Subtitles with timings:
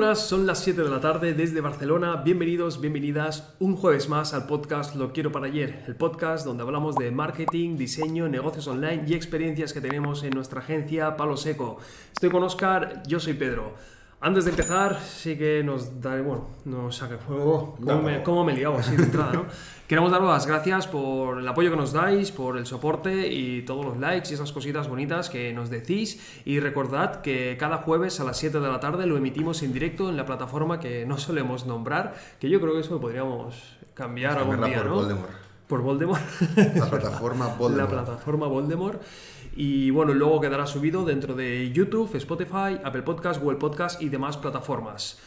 [0.00, 2.22] Son las 7 de la tarde desde Barcelona.
[2.24, 6.96] Bienvenidos, bienvenidas un jueves más al podcast Lo Quiero para ayer, el podcast donde hablamos
[6.96, 11.76] de marketing, diseño, negocios online y experiencias que tenemos en nuestra agencia Palo Seco.
[12.14, 13.74] Estoy con Oscar, yo soy Pedro.
[14.22, 18.52] Antes de empezar, sí que nos da, bueno, nos saca, oh, ¿cómo, me, cómo me
[18.52, 19.46] liado así de entrada, ¿no?
[19.88, 23.84] Queremos daros las gracias por el apoyo que nos dais, por el soporte y todos
[23.84, 26.42] los likes y esas cositas bonitas que nos decís.
[26.44, 30.10] Y recordad que cada jueves a las 7 de la tarde lo emitimos en directo
[30.10, 34.36] en la plataforma que no solemos nombrar, que yo creo que eso lo podríamos cambiar
[34.36, 34.94] algún día, por ¿no?
[34.96, 35.30] Voldemort.
[35.66, 36.22] Por Voldemort.
[36.76, 37.90] La plataforma Voldemort.
[37.90, 39.02] La plataforma Voldemort.
[39.56, 44.36] Y bueno, luego quedará subido dentro de YouTube, Spotify, Apple Podcast, Google Podcast y demás
[44.36, 45.18] plataformas.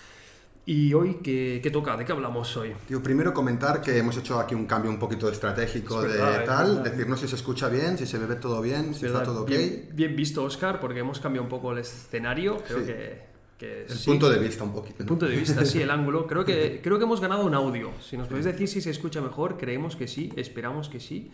[0.65, 1.97] ¿Y hoy qué, qué toca?
[1.97, 2.73] ¿De qué hablamos hoy?
[2.87, 6.39] Tío, primero comentar que hemos hecho aquí un cambio un poquito estratégico Es de verdad,
[6.41, 6.83] es tal, verdad.
[6.91, 9.23] decirnos si se escucha bien, si se ve todo bien, si está ¿Verdad?
[9.25, 9.49] todo ok.
[9.49, 12.59] Bien, bien visto, Oscar, porque hemos cambiado un poco el escenario.
[12.65, 12.85] Creo Sí.
[12.85, 13.21] que,
[13.57, 14.05] que El sí.
[14.09, 15.03] punto de vista un poquito.
[15.03, 16.25] El punto de vista, sí, el ángulo.
[16.27, 17.91] Creo que, creo que hemos ganado un audio.
[17.99, 21.29] Si nos podéis decir si se escucha mejor, creemos que sí, esperamos que sí.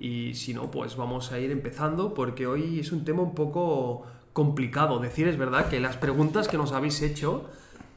[0.00, 4.06] Y si no, pues vamos a ir empezando porque hoy es un tema un poco
[4.32, 4.98] complicado.
[4.98, 7.50] Decir es verdad que las preguntas que nos habéis hecho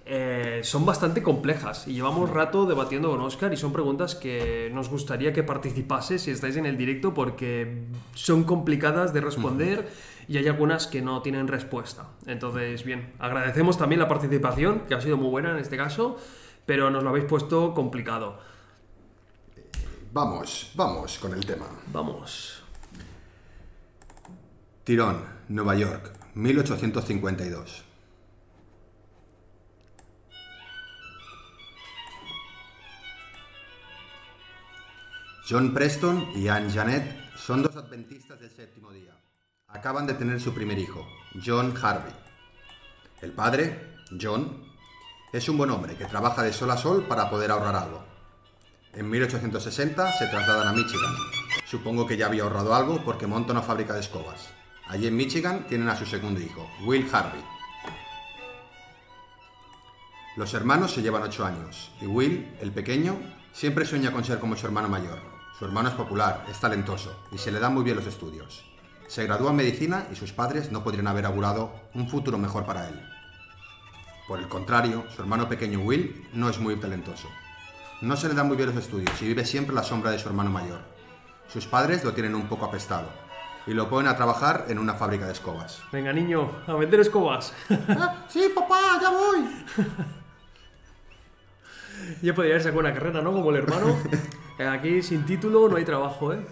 [0.06, 4.90] eh, son bastante complejas y llevamos rato debatiendo con Oscar y son preguntas que nos
[4.90, 9.88] gustaría que participase si estáis en el directo porque son complicadas de responder
[10.28, 12.10] y hay algunas que no tienen respuesta.
[12.26, 16.18] Entonces, bien, agradecemos también la participación, que ha sido muy buena en este caso,
[16.66, 18.40] pero nos lo habéis puesto complicado.
[20.14, 21.66] Vamos, vamos con el tema.
[21.88, 22.62] Vamos.
[24.84, 27.84] Tirón, Nueva York, 1852.
[35.50, 39.20] John Preston y Anne Janet son dos adventistas del séptimo día.
[39.70, 41.08] Acaban de tener su primer hijo,
[41.44, 42.14] John Harvey.
[43.20, 44.64] El padre, John,
[45.34, 48.13] es un buen hombre que trabaja de sol a sol para poder ahorrar algo.
[48.96, 51.16] En 1860 se trasladan a Michigan.
[51.66, 54.50] Supongo que ya había ahorrado algo porque monta una fábrica de escobas.
[54.88, 57.44] Allí en Michigan tienen a su segundo hijo, Will Harvey.
[60.36, 63.18] Los hermanos se llevan 8 años y Will, el pequeño,
[63.52, 65.20] siempre sueña con ser como su hermano mayor.
[65.58, 68.64] Su hermano es popular, es talentoso y se le dan muy bien los estudios.
[69.08, 72.90] Se gradúa en medicina y sus padres no podrían haber augurado un futuro mejor para
[72.90, 73.02] él.
[74.28, 77.28] Por el contrario, su hermano pequeño Will no es muy talentoso.
[78.04, 80.20] No se le dan muy bien los estudios y vive siempre a la sombra de
[80.20, 80.82] su hermano mayor.
[81.48, 83.08] Sus padres lo tienen un poco apestado
[83.66, 85.82] y lo ponen a trabajar en una fábrica de escobas.
[85.90, 87.54] Venga, niño, a vender escobas.
[88.28, 89.48] sí, papá, ya voy.
[92.22, 93.32] ya podría haber sacado una carrera, ¿no?
[93.32, 93.96] Como el hermano.
[94.70, 96.46] Aquí sin título no hay trabajo, ¿eh?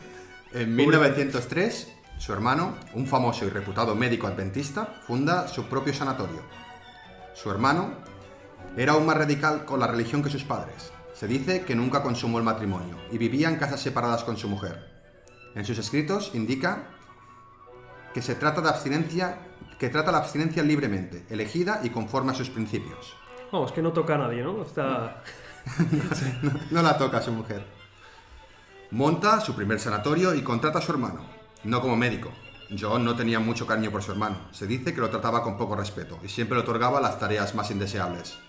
[0.54, 6.44] En 1903, su hermano, un famoso y reputado médico adventista, funda su propio sanatorio.
[7.34, 7.96] Su hermano
[8.78, 10.94] era aún más radical con la religión que sus padres.
[11.22, 14.90] Se dice que nunca consumó el matrimonio y vivía en casas separadas con su mujer.
[15.54, 16.88] En sus escritos indica
[18.12, 19.38] que se trata de abstinencia,
[19.78, 23.14] que trata la abstinencia libremente, elegida y conforme a sus principios.
[23.52, 24.64] Vamos, que no toca a nadie, ¿no?
[24.64, 25.22] Está...
[26.72, 27.68] No la toca a su mujer.
[28.90, 31.22] Monta su primer sanatorio y contrata a su hermano,
[31.66, 32.32] no como médico.
[32.80, 34.38] John no tenía mucho cariño por su hermano.
[34.50, 37.70] Se dice que lo trataba con poco respeto y siempre le otorgaba las tareas más
[37.70, 38.40] indeseables.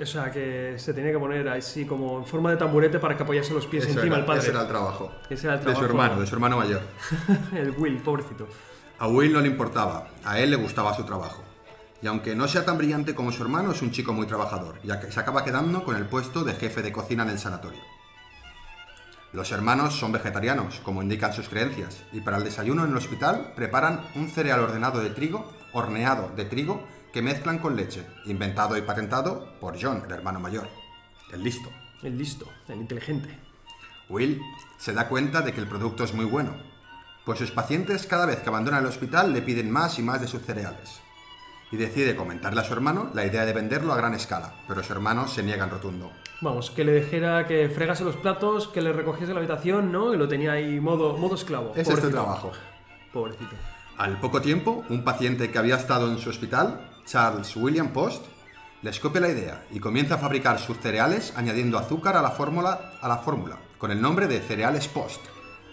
[0.00, 3.22] O sea, que se tenía que poner así como en forma de tamburete para que
[3.22, 4.40] apoyase los pies Eso encima el padre.
[4.40, 5.12] ese era el trabajo.
[5.30, 5.84] Ese era el De su trabajo.
[5.84, 6.82] hermano, de su hermano mayor.
[7.54, 8.48] el Will, pobrecito.
[8.98, 11.42] A Will no le importaba, a él le gustaba su trabajo.
[12.02, 14.98] Y aunque no sea tan brillante como su hermano, es un chico muy trabajador, ya
[15.00, 17.80] que se acaba quedando con el puesto de jefe de cocina en el sanatorio.
[19.32, 23.52] Los hermanos son vegetarianos, como indican sus creencias, y para el desayuno en el hospital
[23.56, 26.82] preparan un cereal ordenado de trigo, horneado de trigo,
[27.14, 30.66] que mezclan con leche, inventado y patentado por John, el hermano mayor.
[31.32, 31.70] El listo.
[32.02, 33.38] El listo, el inteligente.
[34.08, 34.42] Will
[34.78, 36.56] se da cuenta de que el producto es muy bueno,
[37.24, 40.26] pues sus pacientes cada vez que abandonan el hospital le piden más y más de
[40.26, 41.00] sus cereales.
[41.70, 44.92] Y decide comentarle a su hermano la idea de venderlo a gran escala, pero su
[44.92, 46.10] hermano se niega en rotundo.
[46.40, 50.12] Vamos, que le dijera que fregase los platos, que le recogiese la habitación, ¿no?
[50.12, 51.70] Y lo tenía ahí modo, modo esclavo.
[51.76, 52.10] Ese es Pobrecito.
[52.10, 52.50] trabajo.
[53.12, 53.54] Pobrecito.
[53.98, 58.24] Al poco tiempo, un paciente que había estado en su hospital, Charles William Post,
[58.82, 62.92] les copia la idea y comienza a fabricar sus cereales añadiendo azúcar a la fórmula,
[63.00, 65.20] a la fórmula con el nombre de cereales Post.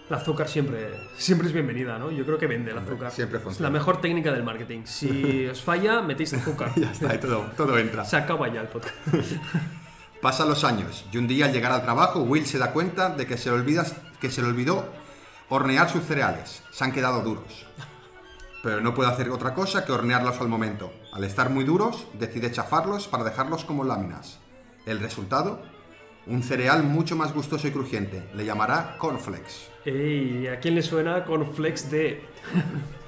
[0.10, 2.12] El azúcar siempre, siempre es bienvenida, ¿no?
[2.12, 3.12] Yo creo que vende el azúcar.
[3.12, 3.70] siempre Es funciona.
[3.70, 4.82] la mejor técnica del marketing.
[4.84, 6.74] Si os falla, metéis azúcar.
[6.76, 8.04] Ya está, y todo, todo entra.
[8.04, 8.96] Se acaba ya el podcast.
[10.22, 13.26] Pasan los años y un día al llegar al trabajo, Will se da cuenta de
[13.26, 13.86] que se le, olvida,
[14.20, 14.86] que se le olvidó
[15.50, 16.62] hornear sus cereales.
[16.72, 17.66] Se han quedado duros.
[18.64, 20.94] Pero no puede hacer otra cosa que hornearlos al momento.
[21.12, 24.40] Al estar muy duros, decide chafarlos para dejarlos como láminas.
[24.86, 25.62] El resultado,
[26.28, 28.30] un cereal mucho más gustoso y crujiente.
[28.34, 29.70] Le llamará cornflakes.
[29.86, 32.22] Ey, ¿a quién le suena cornflakes de...?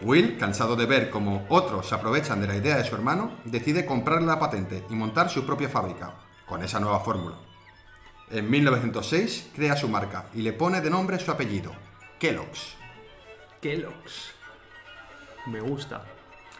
[0.00, 3.84] Will, cansado de ver cómo otros se aprovechan de la idea de su hermano, decide
[3.84, 6.14] comprarle la patente y montar su propia fábrica,
[6.46, 7.36] con esa nueva fórmula.
[8.30, 11.72] En 1906 crea su marca y le pone de nombre su apellido,
[12.20, 12.76] Kellogg's.
[13.60, 14.37] Kellogg's.
[15.50, 16.04] Me gusta.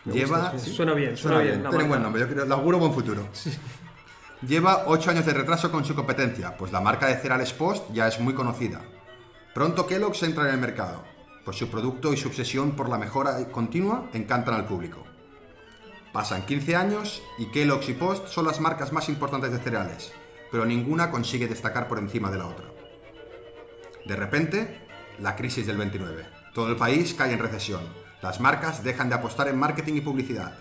[0.05, 0.59] Me Lleva- gusta.
[0.59, 0.71] sí.
[0.75, 1.55] Suena bien, suena, bien.
[1.61, 1.87] Tiene marca.
[1.89, 3.29] buen nombre, yo creo, le auguro buen futuro.
[4.47, 8.07] Lleva 8 años de retraso con su competencia, pues la marca de cereales Post ya
[8.07, 8.81] es muy conocida.
[9.55, 11.03] Pronto Kellogg's entra en el mercado,
[11.45, 15.05] pues su producto y su obsesión por la mejora continua encantan al público.
[16.13, 20.13] Pasan 15 años y Kellogg's y Post son las marcas más importantes de cereales,
[20.53, 22.67] pero ninguna consigue destacar por encima de la otra.
[24.07, 24.81] De repente,
[25.19, 26.25] la crisis del 29.
[26.55, 27.81] Todo el país cae en recesión.
[28.23, 30.59] Las marcas dejan de apostar en marketing y publicidad.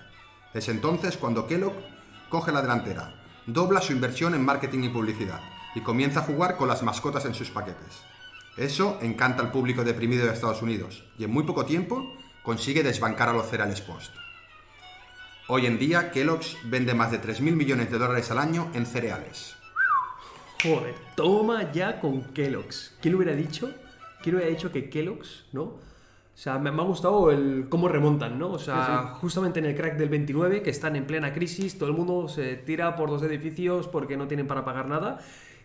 [0.54, 1.76] Es entonces cuando Kellogg
[2.30, 3.16] coge la delantera,
[3.48, 5.42] dobla su inversión en marketing y publicidad
[5.74, 8.04] y comienza a jugar con las mascotas en sus paquetes.
[8.58, 12.14] Eso encanta al público deprimido de Estados Unidos y en muy poco tiempo
[12.44, 14.14] consigue desbancar a los cereales Post.
[15.48, 19.56] Hoy en día, Kellogg's vende más de 3.000 millones de dólares al año en cereales.
[20.62, 22.96] Joder, toma ya con Kellogg's.
[23.02, 23.74] ¿Quién lo hubiera dicho?
[24.22, 25.80] ¿Quién hubiera dicho que Kellogg's, no?
[26.38, 28.52] O sea, me, me ha gustado el cómo remontan, ¿no?
[28.52, 31.96] O sea, justamente en el crack del 29, que están en plena crisis, todo el
[31.96, 35.18] mundo se tira por los edificios porque no tienen para pagar nada.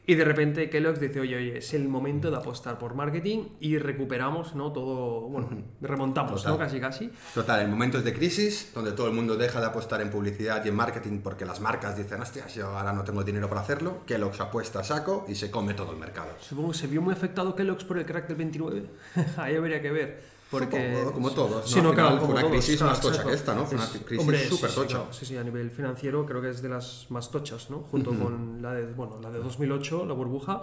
[0.06, 3.76] Y de repente Kellogg's dice, oye, oye, es el momento de apostar por marketing y
[3.76, 4.72] recuperamos, ¿no?
[4.72, 5.50] Todo, bueno,
[5.82, 6.52] remontamos, ¿no?
[6.52, 6.66] Total.
[6.66, 7.12] Casi, casi.
[7.34, 10.70] Total, en momentos de crisis, donde todo el mundo deja de apostar en publicidad y
[10.70, 14.40] en marketing porque las marcas dicen, hostia, yo ahora no tengo dinero para hacerlo, Kellogg's
[14.40, 16.30] apuesta a saco y se come todo el mercado.
[16.40, 18.86] Supongo que se vio muy afectado Kellogg's por el crack del 29.
[19.36, 20.31] Ahí habría que ver.
[20.52, 20.94] Porque...
[20.94, 21.82] Supongo, como todos, Sí, ¿no?
[21.82, 23.28] no, Al claro, final fue como una todos, crisis claro, más tocha exacto.
[23.30, 23.66] que esta, ¿no?
[23.66, 24.96] Fue una crisis hombre, sí, súper sí, tocha.
[24.98, 27.78] claro, sí, sí, a nivel financiero creo que es de las más tochas, ¿no?
[27.90, 30.60] Junto con la de, bueno, la de 2008, la burbuja.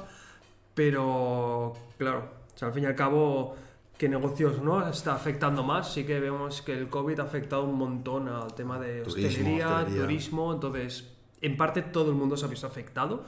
[0.75, 2.19] Pero, claro,
[2.55, 3.55] o sea, al fin y al cabo,
[3.97, 5.91] ¿qué negocios no está afectando más?
[5.93, 9.67] Sí que vemos que el COVID ha afectado un montón al tema de Turismo, hostelería,
[9.69, 10.01] hostelería.
[10.03, 11.05] turismo, entonces,
[11.41, 13.23] en parte todo el mundo se ha visto afectado.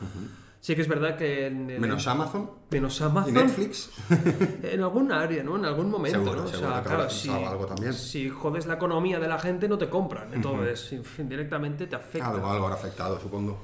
[0.62, 3.90] Sí que es verdad que en, en- Menos Amazon menos y Amazon, Netflix.
[4.64, 5.58] en algún área, ¿no?
[5.58, 6.46] En algún momento, Seguro, ¿no?
[6.46, 7.94] O seguro sea, que claro, si, algo también.
[7.94, 10.32] si jodes la economía de la gente, no te compran.
[10.34, 12.30] Entonces, en fin, directamente te afecta.
[12.30, 13.60] Algo, algo habrá afectado, supongo.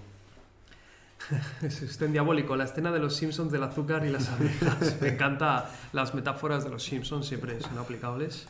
[1.61, 4.97] Es en diabólico, la escena de los Simpsons del azúcar y las abejas.
[5.01, 8.47] Me encanta las metáforas de los Simpsons, siempre son aplicables.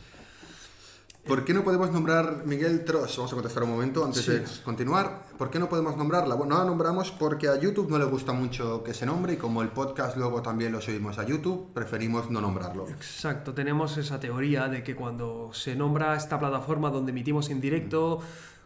[1.28, 3.18] ¿Por qué no podemos nombrar Miguel Tross?
[3.18, 4.32] Vamos a contestar un momento antes Sí.
[4.32, 5.26] de continuar.
[5.38, 6.36] ¿Por qué no podemos nombrarla?
[6.36, 9.38] Bueno, no la nombramos porque a YouTube no le gusta mucho que se nombre y
[9.38, 12.88] como el podcast luego también lo subimos a YouTube, preferimos no nombrarlo.
[12.90, 18.20] Exacto, tenemos esa teoría de que cuando se nombra esta plataforma donde emitimos en directo,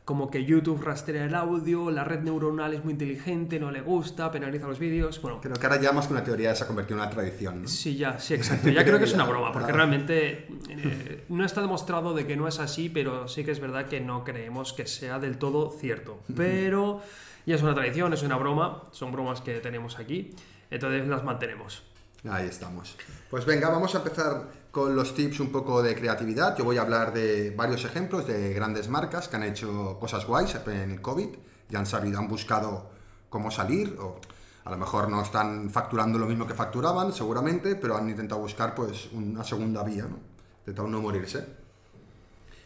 [0.06, 4.32] como que YouTube rastrea el audio, la red neuronal es muy inteligente, no le gusta,
[4.32, 5.22] penaliza los vídeos.
[5.22, 7.62] Bueno, Creo que ahora ya más que una teoría se ha convertido en una tradición.
[7.62, 7.68] ¿no?
[7.68, 8.70] Sí, ya, sí, exacto.
[8.70, 12.48] Ya creo que es una broma, porque realmente eh, no está demostrado de que no
[12.48, 16.20] es así, pero sí que es verdad que no creemos que sea del todo cierto.
[16.36, 17.02] Pero
[17.46, 20.32] ya es una tradición, es una broma, son bromas que tenemos aquí,
[20.72, 21.84] entonces las mantenemos.
[22.30, 22.96] Ahí estamos.
[23.30, 26.58] Pues venga, vamos a empezar con los tips un poco de creatividad.
[26.58, 30.56] Yo voy a hablar de varios ejemplos de grandes marcas que han hecho cosas guays
[30.66, 31.30] en el COVID
[31.70, 32.90] y han sabido, han buscado
[33.30, 34.20] cómo salir o
[34.64, 38.76] a lo mejor no están facturando lo mismo que facturaban, seguramente, pero han intentado buscar
[38.76, 40.20] pues una segunda vía, ¿no?
[40.60, 41.46] Intentado no morirse.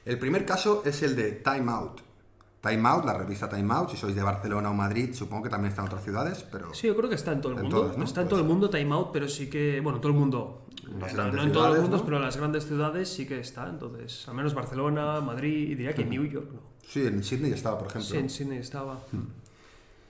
[0.04, 2.05] El primer caso es el de Time Out.
[2.66, 5.70] Time Out, la revista Time Out, si sois de Barcelona o Madrid, supongo que también
[5.70, 7.82] está en otras ciudades, pero Sí, yo creo que está en todo el En mundo.
[7.82, 8.04] todas, ¿no?
[8.04, 10.66] Está en Pues- todo el mundo Time Out, pero sí que, bueno, todo el mundo.
[10.90, 12.06] No, en todos los mundos, ¿no?
[12.06, 13.68] pero en las grandes ciudades sí que está.
[13.70, 16.60] Entonces, al menos Barcelona, Madrid, y diría que New York, ¿no?
[16.88, 18.10] sí, en Sydney estaba, por ejemplo.
[18.10, 18.98] Sí, en Sydney estaba.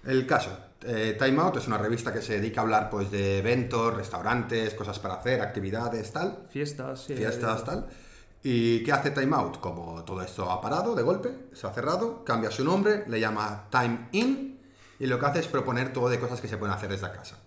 [0.05, 0.51] El caso,
[0.83, 4.73] eh, Time Out es una revista que se dedica a hablar pues, de eventos, restaurantes,
[4.75, 7.87] cosas para hacer, actividades, tal, Fiestas, sí, fiestas, tal.
[8.47, 9.59] ¿Y qué hace Time Out?
[9.59, 13.69] Como todo esto ha parado de golpe, se ha cerrado, cambia su nombre, le llama
[13.71, 14.59] Time In
[14.99, 17.39] y lo que hace es proponer todo de cosas que se pueden hacer desde casa.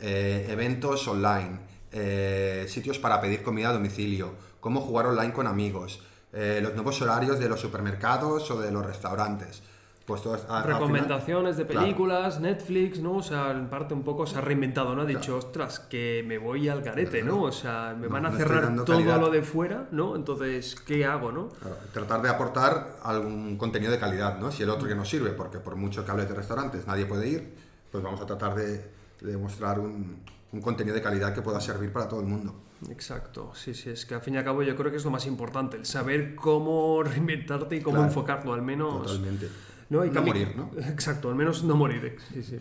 [0.00, 1.60] Eh, eventos online,
[1.92, 6.02] eh, sitios para pedir comida a domicilio, cómo jugar online con amigos,
[6.32, 9.62] eh, los nuevos horarios de los supermercados o de los restaurantes.
[10.10, 11.80] Pues final- recomendaciones de Claro.
[11.86, 13.16] películas, Netflix, ¿no?
[13.16, 15.02] O sea, en parte un poco se ha reinventado, ¿no?
[15.02, 17.42] Ha dicho, ostras, que me voy al garete, ¿no?
[17.42, 19.20] O sea, me No, van a no cerrar todo calidad.
[19.20, 20.16] lo de fuera, ¿no?
[20.16, 21.48] Entonces, ¿qué hago, no?
[21.48, 24.50] Claro, tratar de aportar algún contenido de calidad, ¿no?
[24.50, 27.28] Si el otro que nos sirve, porque por mucho que hables de restaurantes nadie puede
[27.28, 27.54] ir,
[27.92, 28.84] pues vamos a tratar de,
[29.20, 32.54] de mostrar un, un contenido de calidad que pueda servir para todo el mundo.
[32.88, 35.10] Exacto, sí, sí, es que al fin y al cabo yo creo que es lo
[35.10, 39.02] más importante, el saber cómo reinventarte y cómo enfocarlo, al menos...
[39.06, 39.48] Totalmente.
[39.90, 40.70] No, no morir, ¿no?
[40.88, 42.60] Exacto, al menos no morir, sí, sí.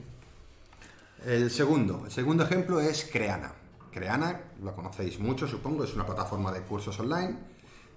[1.26, 3.54] El segundo, el segundo ejemplo es Creana.
[3.92, 7.36] Creana, lo conocéis mucho, supongo, es una plataforma de cursos online.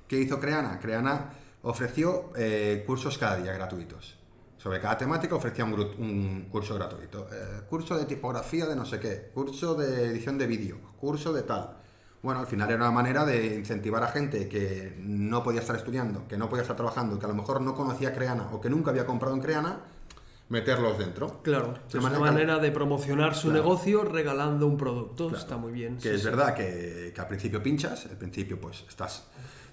[0.09, 0.79] ¿Qué hizo Creana?
[0.81, 1.31] Creana
[1.63, 4.19] ofreció eh, cursos cada día gratuitos.
[4.59, 7.27] Sobre cada temática ofrecía un, curso gratuito.
[7.33, 11.43] Eh, curso de tipografía de no sé qué, curso de edición de vídeo, curso de
[11.43, 11.82] tal.
[12.23, 16.29] Bueno, al final era una manera de incentivar a gente que no podía estar estudiando,
[16.29, 18.91] que no podía estar trabajando, que a lo mejor no conocía Creana o que nunca
[18.91, 19.81] había comprado en Creana,
[20.49, 21.43] meterlos dentro.
[21.43, 25.97] Claro, es una manera de promocionar su negocio regalando un producto, está muy bien.
[25.97, 29.25] Que es verdad que, que, al principio pinchas, al principio pues estás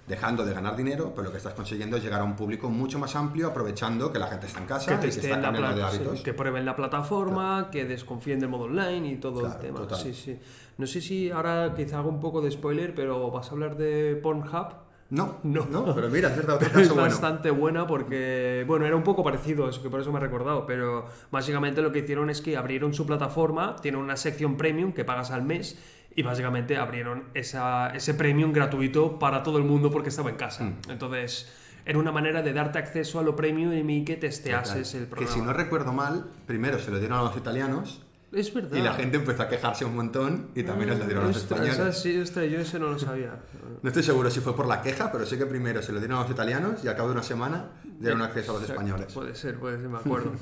[0.08, 2.98] dejando de ganar dinero, pero lo que estás consiguiendo es llegar a un público mucho
[2.98, 5.82] más amplio, aprovechando que la gente está en casa que y que está cambiando de
[5.84, 6.20] hábitos.
[6.22, 9.86] que prueben la plataforma, que desconfíen del modo online y todo el tema.
[9.94, 10.38] Sí, sí.
[10.78, 14.18] No sé si ahora quizá hago un poco de spoiler, pero vas a hablar de
[14.22, 14.74] Pornhub.
[15.10, 19.82] No, no, no, pero mira, es bastante buena porque, bueno, era un poco parecido, eso
[19.82, 23.06] que por eso me he recordado, pero básicamente lo que hicieron es que abrieron su
[23.06, 25.78] plataforma, tiene una sección premium que pagas al mes
[26.14, 30.64] y básicamente abrieron esa, ese premium gratuito para todo el mundo porque estaba en casa.
[30.64, 30.90] Mm.
[30.90, 31.52] Entonces,
[31.84, 35.34] era una manera de darte acceso a lo premium y que testeases el programa.
[35.34, 38.76] Que si no recuerdo mal, primero se lo dieron a los italianos es verdad.
[38.76, 41.36] Y la gente empezó a quejarse un montón y también se lo dieron a los
[41.36, 41.98] españoles.
[41.98, 43.40] sí, yo ese no lo sabía.
[43.82, 46.18] No estoy seguro si fue por la queja, pero sé que primero se lo dieron
[46.18, 49.12] a los italianos y al cabo de una semana dieron acceso a los españoles.
[49.12, 50.32] Puede ser, puede ser, me acuerdo.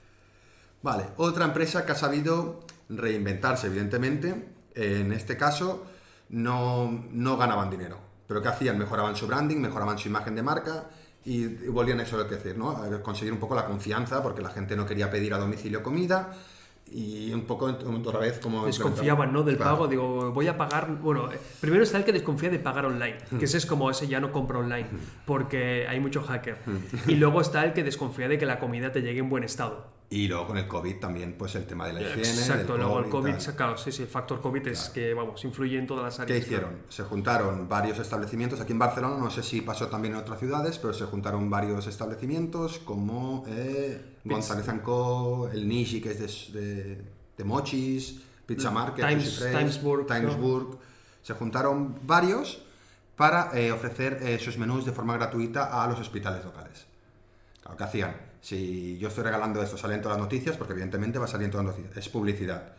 [0.82, 4.52] vale, otra empresa que ha sabido reinventarse, evidentemente.
[4.74, 5.86] En este caso,
[6.28, 7.98] no, no ganaban dinero.
[8.28, 8.78] Pero ¿qué hacían?
[8.78, 10.90] Mejoraban su branding, mejoraban su imagen de marca
[11.24, 12.70] y, volvían a eso lo que decir, ¿no?
[12.70, 16.32] A conseguir un poco la confianza porque la gente no quería pedir a domicilio comida
[16.92, 19.88] y un poco otra vez como desconfiaban no del pago.
[19.88, 23.44] Digo voy a pagar bueno eh, primero está el que desconfía de pagar online que
[23.44, 24.86] ese es como ese ya no compra online
[25.24, 26.58] porque hay mucho hacker.
[27.06, 29.96] Y luego está el que desconfía de que la comida te llegue en buen estado
[30.08, 32.28] y luego con el COVID también, pues el tema de la higiene.
[32.28, 35.86] Exacto, luego el COVID, claro, sí, sí, el factor COVID es que, vamos, influye en
[35.86, 36.38] todas las áreas.
[36.38, 36.82] ¿Qué hicieron?
[36.88, 40.78] Se juntaron varios establecimientos aquí en Barcelona, no sé si pasó también en otras ciudades,
[40.78, 47.02] pero se juntaron varios establecimientos como eh, González Co, el Nishi, que es de,
[47.36, 50.06] de, Mochis, Pizza Market, Times, Timesburg.
[50.06, 50.78] Timesburg.
[51.22, 52.62] Se juntaron varios
[53.16, 56.86] para eh, ofrecer eh, sus menús de forma gratuita a los hospitales locales.
[57.60, 58.25] Claro, ¿qué hacían?
[58.46, 61.66] Si yo estoy regalando esto, salen todas las noticias, porque evidentemente va a salir todas
[61.66, 62.74] las noticias, es publicidad.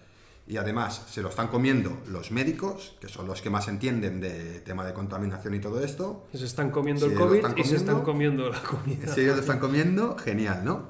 [0.47, 4.61] Y además se lo están comiendo los médicos, que son los que más entienden de
[4.61, 6.25] tema de contaminación y todo esto.
[6.33, 9.13] Se están comiendo el COVID y se están comiendo la comida.
[9.13, 10.85] Si ellos lo están comiendo, genial, ¿no?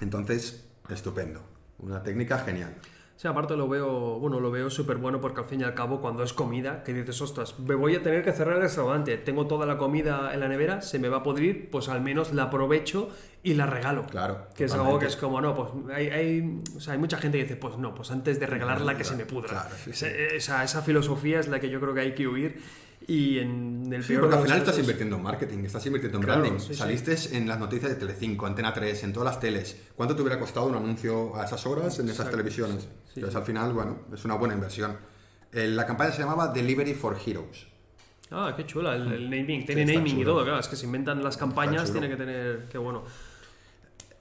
[0.00, 1.40] Entonces, estupendo.
[1.78, 2.74] Una técnica genial.
[3.16, 6.00] Sí, aparte lo veo, bueno, lo veo súper bueno porque al fin y al cabo
[6.00, 9.46] cuando es comida, que dices, ostras, me voy a tener que cerrar el restaurante, tengo
[9.46, 12.44] toda la comida en la nevera, se me va a podrir, pues al menos la
[12.44, 13.10] aprovecho
[13.44, 14.04] y la regalo.
[14.06, 14.48] Claro.
[14.56, 17.38] Que es algo que es como, no, pues hay, hay, o sea, hay mucha gente
[17.38, 19.48] que dice, pues no, pues antes de regalarla que se me pudra.
[19.48, 22.60] Claro, Esa, esa filosofía es la que yo creo que hay que huir
[23.06, 26.58] y en el sí, porque al final estás invirtiendo en marketing, estás invirtiendo en branding.
[26.58, 29.76] Saliste en las noticias de Telecinco, Antena 3, en todas las teles.
[29.94, 32.88] ¿Cuánto te hubiera costado un anuncio a esas horas en esas televisiones?
[33.14, 34.96] Entonces al final, bueno, es una buena inversión.
[35.52, 37.66] Eh, la campaña se llamaba Delivery for Heroes.
[38.30, 39.66] Ah, qué chula, el, naming.
[39.66, 40.58] Tiene naming y todo, claro.
[40.58, 42.68] Es que se inventan las campañas, tiene que tener.
[42.70, 43.04] Qué bueno.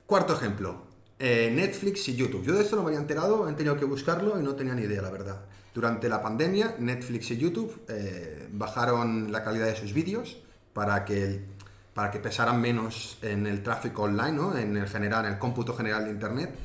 [0.06, 0.93] Cuarto ejemplo.
[1.20, 2.44] Eh, Netflix y YouTube.
[2.44, 4.84] Yo de esto no me había enterado, he tenido que buscarlo y no tenía ni
[4.84, 5.42] idea, la verdad.
[5.74, 10.38] Durante la pandemia, Netflix y YouTube eh, bajaron la calidad de sus vídeos
[10.74, 11.46] para que,
[11.94, 14.58] para que pesaran menos en el tráfico online, ¿no?
[14.58, 16.56] en el general, en el cómputo general de Internet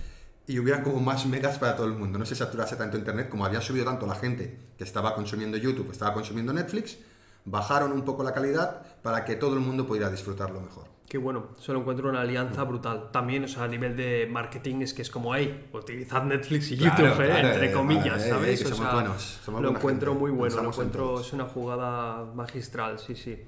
[0.48, 2.18] y hubieran como más megas para todo el mundo.
[2.18, 5.90] No se saturase tanto Internet como había subido tanto la gente que estaba consumiendo YouTube,
[5.92, 6.96] estaba consumiendo Netflix,
[7.44, 10.97] bajaron un poco la calidad para que todo el mundo pudiera disfrutarlo mejor.
[11.08, 13.10] Qué bueno, solo encuentro una alianza brutal.
[13.10, 16.76] También, o sea, a nivel de marketing es que es como, hey, utilizad Netflix y
[16.76, 17.40] YouTube, ¿eh?
[17.40, 18.60] entre comillas, ¿sabes?
[18.60, 23.38] somos buenos, lo encuentro muy bueno, lo encuentro, es una jugada magistral, sí, sí.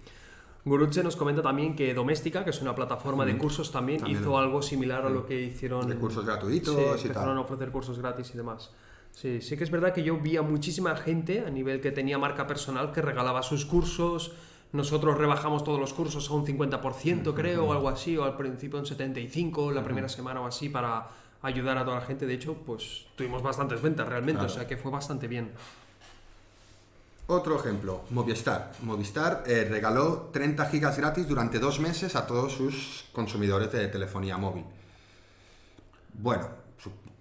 [0.65, 4.63] Guruche nos comenta también que Doméstica, que es una plataforma de cursos también, hizo algo
[4.63, 5.87] similar a lo que hicieron...
[5.87, 8.71] De cursos gratuitos sí, y a ofrecer cursos gratis y demás.
[9.13, 12.17] Sí, sí que es verdad que yo vi a muchísima gente a nivel que tenía
[12.17, 14.33] marca personal que regalaba sus cursos,
[14.73, 18.79] nosotros rebajamos todos los cursos a un 50%, creo, o algo así, o al principio
[18.79, 21.09] un 75%, la primera semana o así, para
[21.43, 22.27] ayudar a toda la gente.
[22.27, 25.51] De hecho, pues tuvimos bastantes ventas realmente, o sea que fue bastante bien.
[27.27, 28.73] Otro ejemplo, Movistar.
[28.83, 34.37] Movistar eh, regaló 30 gigas gratis durante dos meses a todos sus consumidores de telefonía
[34.37, 34.65] móvil.
[36.15, 36.49] Bueno,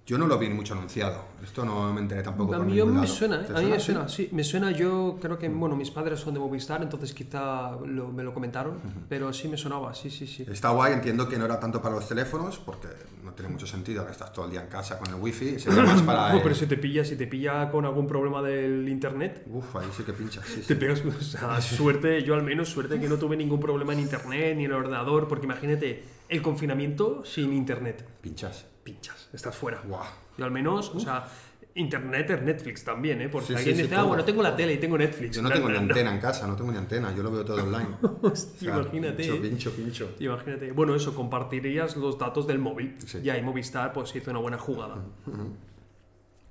[0.09, 1.23] Yo no lo vi mucho anunciado.
[1.43, 2.55] Esto no me enteré tampoco.
[2.55, 3.05] A mí me lado.
[3.05, 3.45] suena, ¿eh?
[3.45, 6.33] ¿Te a mí me suena, sí, me suena, yo creo que, bueno, mis padres son
[6.33, 10.47] de Movistar, entonces quizá lo- me lo comentaron, pero sí me sonaba, sí, sí, sí.
[10.49, 12.87] Está guay, entiendo que no era tanto para los teléfonos, porque
[13.23, 15.83] no tiene mucho sentido que estás todo el día en casa con el wifi, sería
[15.83, 16.29] más para...
[16.31, 19.75] No, el- pero si te pilla, si te pilla con algún problema del internet, Uf,
[19.75, 20.75] ahí sí que pinchas, sí, te sí.
[20.75, 24.57] pegas, o sea, suerte, yo al menos suerte que no tuve ningún problema en internet
[24.57, 28.65] ni en el ordenador, porque imagínate, el confinamiento sin internet, Pinchas.
[28.93, 29.81] Pinchas, estás fuera.
[29.85, 30.03] Guau.
[30.37, 31.27] Yo al menos, o sea,
[31.75, 33.29] internet es Netflix también, ¿eh?
[33.29, 35.35] Porque Sí, alguien sí, dice, ah, bueno, tengo la tele y tengo Netflix.
[35.35, 35.81] Yo no No, tengo ni no.
[35.81, 37.89] antena en casa, no tengo ni antena, yo lo veo todo online.
[38.21, 39.23] Hostia, O sea, imagínate.
[39.23, 40.11] Pincho, pincho, pincho.
[40.19, 40.71] Imagínate.
[40.71, 42.97] Bueno, eso, compartirías los datos del móvil.
[43.23, 44.95] Y ahí Movistar pues hizo una buena jugada.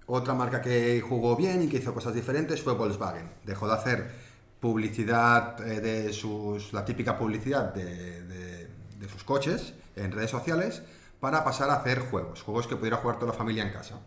[0.06, 3.28] Otra marca que jugó bien y que hizo cosas diferentes fue Volkswagen.
[3.44, 4.10] Dejó de hacer
[4.58, 8.68] publicidad eh, de sus, la típica publicidad de, de-
[8.98, 10.82] de sus coches en redes sociales
[11.20, 14.00] para pasar a hacer juegos, juegos que pudiera jugar toda la familia en casa.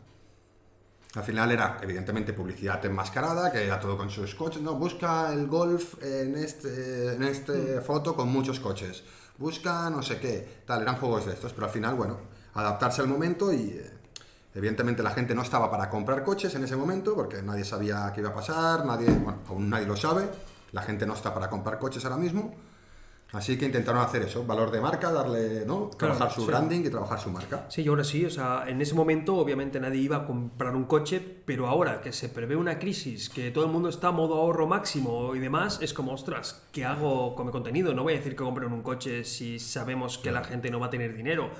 [1.13, 4.61] Al final era, evidentemente, publicidad enmascarada, que era todo con sus coches.
[4.61, 9.03] No, busca el golf en este, en este foto con muchos coches.
[9.37, 10.63] Busca no sé qué.
[10.65, 12.17] Tal, eran juegos de estos, pero al final, bueno,
[12.53, 13.71] adaptarse al momento y.
[13.71, 13.91] eh,
[14.53, 18.21] evidentemente la gente no estaba para comprar coches en ese momento, porque nadie sabía qué
[18.21, 20.29] iba a pasar, nadie, bueno, aún nadie lo sabe.
[20.71, 22.53] La gente no está para comprar coches ahora mismo.
[23.33, 25.89] Así que intentaron hacer eso, valor de marca, darle, ¿no?
[25.91, 26.47] Claro, Trabajar su sí.
[26.47, 27.65] branding y trabajar su marca.
[27.69, 30.83] Sí, y ahora sí, o sea, en ese momento obviamente nadie iba a comprar un
[30.83, 34.35] coche, pero ahora que se prevé una crisis, que todo el mundo está a modo
[34.35, 37.93] ahorro máximo y demás, es como, ostras, ¿qué hago con mi contenido?
[37.93, 40.87] No voy a decir que compren un coche si sabemos que la gente no va
[40.87, 41.51] a tener dinero.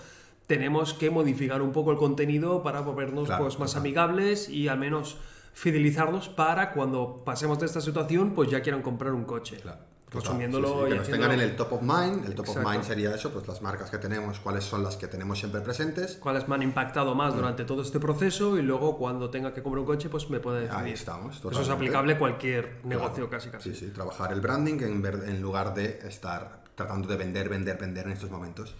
[0.47, 4.77] Tenemos que modificar un poco el contenido para volvernos Claro, pues, más amigables y al
[4.77, 5.15] menos
[5.53, 9.57] fidelizarnos para cuando pasemos de esta situación, pues ya quieran comprar un coche.
[9.61, 9.90] Claro.
[10.11, 12.25] Consumiéndolo Sí, sí, y que nos tengan en el top of mind.
[12.25, 12.67] El top Exacto.
[12.67, 15.61] of mind sería eso, pues las marcas que tenemos, cuáles son las que tenemos siempre
[15.61, 16.17] presentes.
[16.17, 17.17] cuáles me han impactado Mm.
[17.17, 20.39] más durante todo este proceso y luego cuando tenga que comprar un coche pues me
[20.41, 20.83] puede decidir.
[20.85, 23.29] Ahí estamos, Eso es aplicable a cualquier negocio Claro.
[23.29, 23.73] casi casi.
[23.73, 28.05] Sí, sí, trabajar el branding en, en lugar de estar tratando de vender, vender, vender
[28.07, 28.75] en estos momentos.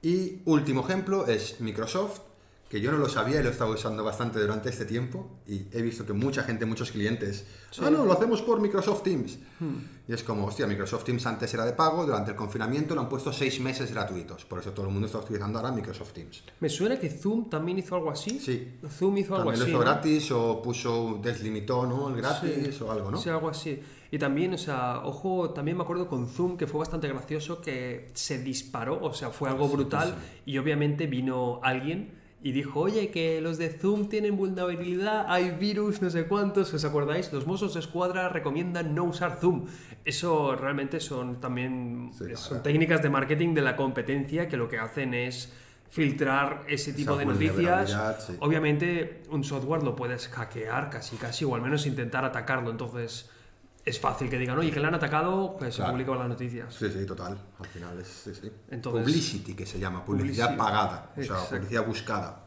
[0.00, 2.20] Y último ejemplo es Microsoft,
[2.72, 5.66] que yo no lo sabía y lo he estado usando bastante durante este tiempo y
[5.72, 7.44] he visto que mucha gente, muchos clientes,
[7.82, 9.38] ah, no, lo hacemos por Microsoft Teams.
[9.60, 9.74] Hmm.
[10.08, 13.10] Y es como, hostia, Microsoft Teams antes era de pago, durante el confinamiento lo han
[13.10, 16.44] puesto seis meses gratuitos, por eso todo el mundo está utilizando ahora Microsoft Teams.
[16.60, 18.40] Me suena que Zoom también hizo algo así.
[18.40, 18.78] Sí.
[18.88, 19.70] Zoom hizo algo También lo así.
[19.70, 19.84] hizo ¿no?
[19.84, 22.08] gratis o puso, deslimitó, ¿no?
[22.08, 23.18] El gratis o algo, ¿no?
[23.18, 23.82] Sí, algo así.
[24.10, 28.08] Y también, o sea, ojo, también me acuerdo con Zoom que fue bastante gracioso que
[28.14, 30.14] se disparó, o sea, fue algo brutal
[30.46, 36.02] y obviamente vino alguien y dijo, oye, que los de Zoom tienen vulnerabilidad, hay virus,
[36.02, 37.32] no sé cuántos, ¿os acordáis?
[37.32, 39.66] Los Mossos de Escuadra recomiendan no usar Zoom.
[40.04, 42.62] Eso realmente son también Sí, son claro.
[42.64, 45.52] técnicas de marketing de la competencia que lo que hacen es
[45.88, 48.24] filtrar ese tipo Esa de noticias.
[48.26, 48.32] sí.
[48.40, 53.30] Obviamente un software lo puedes hackear casi casi o al menos intentar atacarlo, entonces
[53.84, 55.92] es fácil que digan, oye, que le han atacado, pues se Claro.
[55.94, 56.72] publican las noticias.
[56.74, 57.36] Sí, sí, total.
[57.58, 58.50] Al final es sí, sí.
[58.70, 61.44] Entonces- Publicity, que se llama, publicidad Publici- pagada, o sea, Exacto.
[61.44, 61.58] Mm.
[61.58, 62.38] publicidad buscada.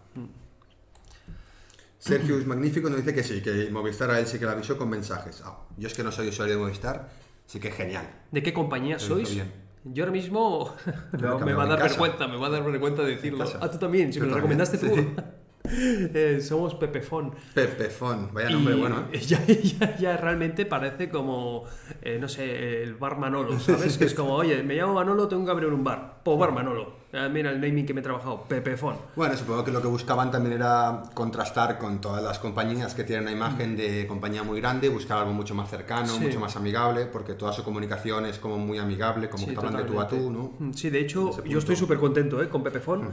[2.00, 4.78] Sergio es magnífico, nos dice que sí, que Movistar a él sí que le avisó
[4.78, 5.41] con mensajes.
[5.43, 7.10] Ah, yo es que no soy usuario de Movistar,
[7.48, 8.08] sí que es genial.
[8.32, 9.34] ¿De qué compañía sois?
[9.34, 9.52] bien.
[9.86, 10.76] Yo ahora mismo
[11.43, 13.39] me va a dar vergüenza, me va a dar vergüenza decirlo.
[13.39, 13.60] casa.
[13.62, 14.95] Ah, tú también, si me lo recomendaste tú.
[16.17, 17.34] Eh, somos Pepefon.
[17.54, 19.19] Pepefon, vaya nombre Y bueno, ¿eh?
[19.28, 21.63] ya, ya- ya realmente parece como,
[22.01, 23.97] eh, no sé, el bar Manolo, ¿sabes?
[23.97, 26.21] Que es como, oye, me llamo Manolo, tengo que abrir un bar.
[26.23, 27.06] Po bar Manolo.
[27.32, 28.97] Mira el naming que me he trabajado, Pepefon.
[29.15, 33.23] Bueno, supongo que lo que buscaban también era contrastar con todas las compañías que tienen
[33.23, 36.19] una imagen de compañía muy grande, buscar algo mucho más cercano, Sí.
[36.25, 39.65] mucho más amigable, porque toda su comunicación es como muy amigable, como Sí, que te
[39.65, 40.30] hablan de tú a tú.
[40.30, 40.54] ¿no?
[40.60, 42.49] Mm, Sí, de hecho, yo estoy súper contento ¿eh?
[42.49, 43.10] con Pepefon.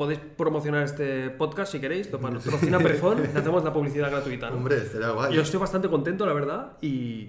[0.00, 2.10] Podéis promocionar este podcast si queréis.
[2.10, 4.48] Lo patrocina Pepefon, le hacemos la publicidad gratuita.
[4.48, 4.56] ¿no?
[4.56, 5.34] Hombre, estaría guay.
[5.34, 7.28] Yo estoy bastante contento, la verdad, y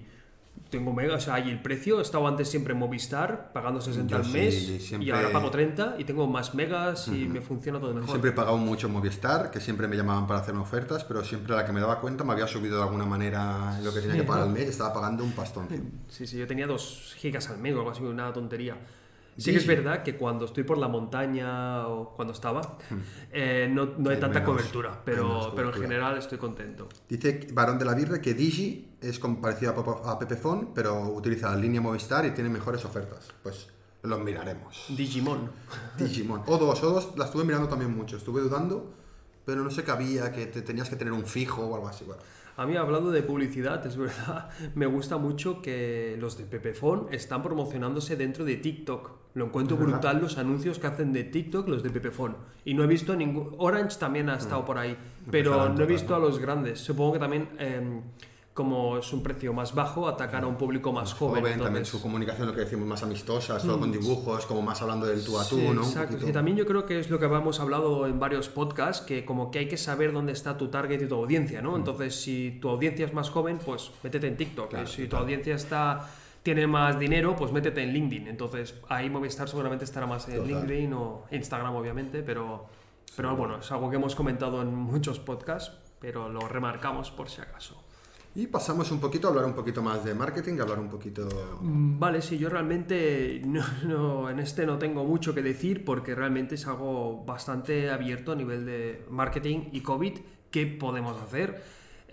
[0.69, 4.09] tengo mega, o sea, y el precio, he estado antes siempre en Movistar, pagando 60
[4.09, 7.41] Yo al sí, mes, y siempre- ahora pago 30 y tengo más megas y me
[7.41, 8.07] funciona todo mejor.
[8.09, 11.51] Siempre he pagado mucho en Movistar, que siempre me llamaban para hacerme ofertas, pero siempre
[11.53, 14.15] a la que me daba cuenta me había subido de alguna manera lo que tenía
[14.15, 15.67] que pagar al mes y estaba pagando un pastón.
[16.07, 18.77] Sí, sí, yo tenía 2 gigas al mes o algo así, una tontería.
[19.37, 19.51] Sí Sí.
[19.51, 22.77] que es verdad que cuando estoy por la montaña o cuando estaba,
[23.31, 26.87] eh, no, no hay Hay tanta menos- cobertura, pero, pero en general estoy contento.
[27.07, 31.49] Dice Varón de la Birre que Digi es como parecido a, a Pepefon, pero utiliza
[31.49, 33.29] la línea Movistar y tiene mejores ofertas.
[33.41, 33.67] Pues
[34.03, 34.85] los miraremos.
[34.89, 35.49] Digimon.
[35.97, 36.43] Digimon.
[36.45, 38.17] O2, O2 la estuve mirando también mucho.
[38.17, 38.91] Estuve dudando,
[39.45, 42.03] pero no sé qué había, que te tenías que tener un fijo o algo así.
[42.05, 42.21] Bueno,
[42.57, 47.41] A mí, hablando de publicidad, es verdad, me gusta mucho que los de Pepefon están
[47.41, 49.21] promocionándose dentro de TikTok.
[49.33, 52.35] Lo encuentro brutal los anuncios que hacen de TikTok los de Pepefon.
[52.65, 53.55] Y no he visto ningún...
[53.59, 54.97] Orange también ha estado por ahí,
[55.29, 56.79] pero no he visto a los grandes.
[56.79, 58.01] Supongo que también, em,
[58.53, 61.35] como es un precio más bajo, atacar a un público más joven.
[61.41, 64.81] Joven, también entonces- su comunicación, lo que decimos, más amistosa, todo con dibujos, como más
[64.81, 65.81] hablando del tú a tú, Sí, ¿no?
[65.83, 66.27] Exacto.
[66.27, 69.51] Y también yo creo que es lo que habíamos hablado en varios podcasts, que como
[69.51, 71.63] que hay que saber dónde está tu target y tu audiencia, Mm.
[71.63, 71.75] ¿no?
[71.77, 74.69] Entonces, si tu audiencia es más joven, pues métete en TikTok.
[74.69, 76.09] Claro, si tu audiencia está
[76.43, 78.27] tiene más dinero, pues métete en LinkedIn.
[78.27, 80.47] Entonces, ahí Movistar seguramente estará más en Total.
[80.49, 82.65] LinkedIn o Instagram, obviamente, pero,
[83.15, 87.41] pero bueno, es algo que hemos comentado en muchos podcasts, pero lo remarcamos por si
[87.41, 87.81] acaso.
[88.33, 91.57] Y pasamos un poquito a hablar un poquito más de marketing, a hablar un poquito...
[91.61, 96.15] Mm, Vale, sí, yo realmente no, no- en este no tengo mucho que decir porque
[96.15, 100.13] realmente es algo bastante abierto a nivel de marketing y COVID.
[100.49, 101.61] ¿Qué podemos hacer?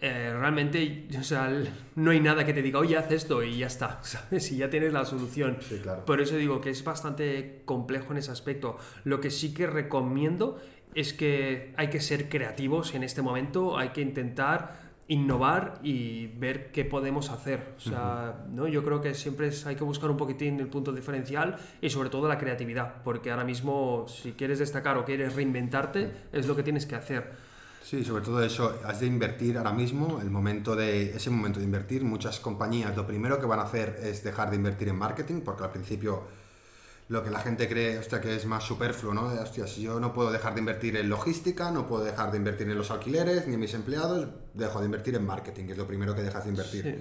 [0.00, 1.52] Eh, realmente, o sea,
[1.96, 4.50] no hay nada que te diga, oye, haz esto y ya está, ¿sabes?
[4.50, 5.59] Y ya tienes la solución.
[5.61, 6.04] Sí, claro.
[6.04, 8.76] Por eso digo que es bastante complejo en ese aspecto.
[9.04, 10.59] Lo que sí que recomiendo
[10.94, 16.71] es que hay que ser creativos en este momento, hay que intentar innovar y ver
[16.71, 17.75] qué podemos hacer.
[17.79, 18.68] O sea, ¿no?
[18.68, 22.11] yo creo que siempre es- hay que buscar un poquitín el punto diferencial y sobre
[22.11, 26.62] todo la creatividad, porque ahora mismo si quieres destacar o quieres reinventarte, es lo que
[26.62, 27.49] tienes que hacer.
[27.83, 31.64] Sí, sobre todo eso, has de invertir ahora mismo, el momento de, ese momento de
[31.64, 35.40] invertir, muchas compañías lo primero que van a hacer es dejar de invertir en marketing,
[35.40, 36.25] porque al principio
[37.09, 39.27] lo que la gente cree, hostia, que es más superfluo, ¿no?
[39.27, 42.68] Hostia, si yo no puedo dejar de invertir en logística, no puedo dejar de invertir
[42.68, 45.87] en los alquileres, ni en mis empleados, dejo de invertir en marketing, que es lo
[45.87, 46.83] primero que dejas de invertir.
[46.83, 46.94] Sí.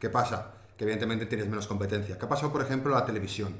[0.00, 0.54] ¿Qué pasa?
[0.76, 2.18] Que evidentemente tienes menos competencia.
[2.18, 3.54] ¿Qué ha pasado, por ejemplo, en la televisión?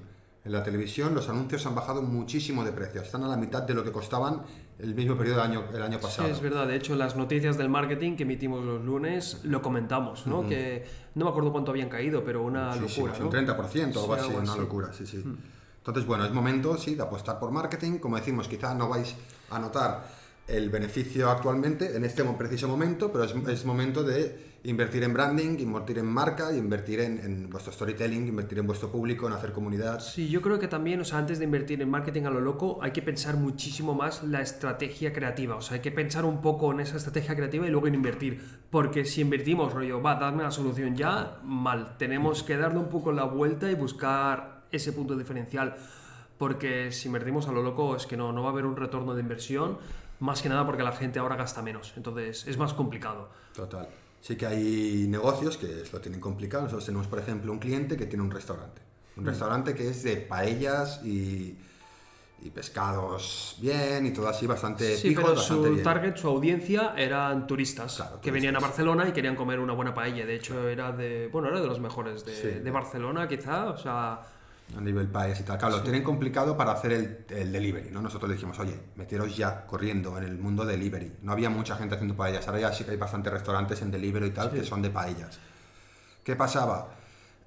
[0.44, 3.74] En la televisión los anuncios han bajado muchísimo de precio, están a la mitad de
[3.74, 4.42] lo que costaban
[4.80, 6.28] el mismo periodo del año, el año Sí, pasado.
[6.28, 6.66] es verdad.
[6.66, 10.48] De hecho, las noticias del marketing que emitimos los lunes lo comentamos, ¿no?
[10.48, 10.84] Que
[11.14, 13.26] no me acuerdo cuánto habían caído, pero una Muchísimo, locura, sí, ¿no?
[13.28, 15.24] un 30% o algo Sí, así, una locura, sí, sí.
[15.82, 17.98] Entonces, bueno, es momento, sí, de apostar por marketing.
[17.98, 19.16] Como decimos, quizá no vais
[19.50, 20.06] a notar
[20.46, 25.58] el beneficio actualmente, en este preciso momento, pero es, es momento de invertir en branding,
[25.58, 30.00] invertir en marca, invertir en, en vuestro storytelling, invertir en vuestro público, en hacer comunidad.
[30.00, 32.78] Sí, yo creo que también, o sea, antes de invertir en marketing a lo loco,
[32.80, 35.56] hay que pensar muchísimo más la estrategia creativa.
[35.56, 38.40] O sea, hay que pensar un poco en esa estrategia creativa y luego en invertir.
[38.70, 41.96] Porque si invertimos, rollo, va, dadme la solución ya, mal.
[41.98, 45.76] Tenemos que darle un poco la vuelta y buscar ese punto diferencial.
[46.38, 49.14] Porque si invertimos a lo loco, es que no, no va a haber un retorno
[49.14, 49.78] de inversión.
[50.18, 51.92] Más que nada porque la gente ahora gasta menos.
[51.96, 53.28] Entonces, es más complicado.
[53.54, 53.88] Total.
[54.20, 56.64] Sí que hay negocios que lo tienen complicado.
[56.64, 58.80] Nosotros tenemos, por ejemplo, un cliente que tiene un restaurante.
[59.16, 61.58] Un restaurante que es de paellas y,
[62.40, 65.82] y pescados bien y todo así, bastante Sí, pero bastante su bien.
[65.84, 68.32] target, su audiencia eran turistas Claro, que turistas.
[68.34, 70.24] venían a Barcelona y querían comer una buena paella.
[70.24, 72.48] De hecho, era de, bueno, era de los mejores de, Sí.
[72.60, 73.66] de Barcelona, quizá.
[73.70, 74.20] O sea,
[74.76, 75.58] a nivel país y tal.
[75.58, 78.00] Claro, lo tienen complicado para hacer el, el delivery, ¿no?
[78.02, 81.18] Nosotros le dijimos, oye, meteros ya corriendo en el mundo delivery.
[81.22, 84.26] No había mucha gente haciendo paellas, ahora ya sí que hay bastantes restaurantes en delivery
[84.26, 85.38] y tal que son de paellas.
[86.24, 86.88] ¿Qué pasaba?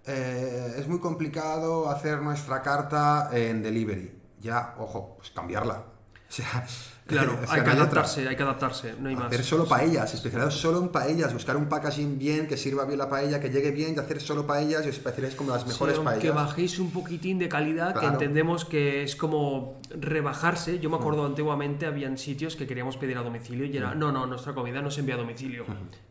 [0.06, 4.22] Eh, es muy complicado hacer nuestra carta en delivery.
[4.40, 5.84] Ya, ojo, pues cambiarla.
[6.28, 6.66] O sea,
[7.06, 7.74] claro, hay que otra.
[7.74, 9.28] adaptarse, hay que adaptarse, no hay más.
[9.28, 13.10] Hacer solo paellas, especializados solo en paellas, buscar un packaging bien, que sirva bien la
[13.10, 15.98] paella, que llegue bien y hacer solo paellas y os especializáis como las Sí, mejores
[15.98, 16.36] aunque paellas.
[16.36, 20.80] bajéis un poquitín de calidad, que entendemos que es como rebajarse.
[20.80, 24.26] Yo me acuerdo antiguamente habían sitios que queríamos pedir a domicilio y era, no, no,
[24.26, 25.65] nuestra comida no se envía a domicilio.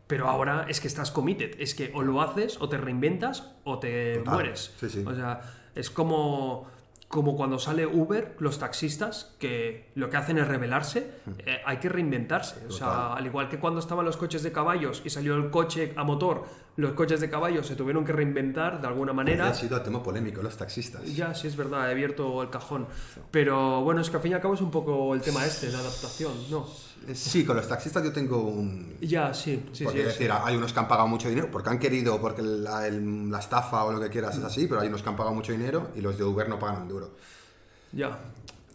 [0.07, 3.79] Pero ahora es que estás committed, es que o lo haces o te reinventas o
[3.79, 4.33] te Total.
[4.33, 4.71] mueres.
[4.79, 5.03] Sí, sí.
[5.05, 5.41] O sea,
[5.73, 6.67] es como,
[7.07, 11.87] como cuando sale Uber, los taxistas, que lo que hacen es rebelarse, eh, hay que
[11.87, 12.65] reinventarse.
[12.67, 15.93] O sea, al igual que cuando estaban los coches de caballos y salió el coche
[15.95, 16.45] a motor,
[16.77, 19.49] los coches de caballos se tuvieron que reinventar de alguna manera.
[19.49, 21.05] Ha sido tema polémico, los taxistas.
[21.15, 22.87] Ya, sí es verdad, he abierto el cajón.
[23.31, 25.69] Pero bueno, es que al fin y al cabo es un poco el tema este,
[25.69, 26.67] de adaptación, ¿no?
[27.13, 28.97] Sí, con los taxistas yo tengo un...
[29.01, 30.07] Ya, sí, sí, porque sí.
[30.07, 33.29] es decir, hay unos que han pagado mucho dinero porque han querido, porque la, el-
[33.29, 35.51] la estafa o lo que quieras es así, pero hay unos que han pagado mucho
[35.51, 37.11] dinero y los de Uber no pagan un duro.
[37.91, 38.17] Ya.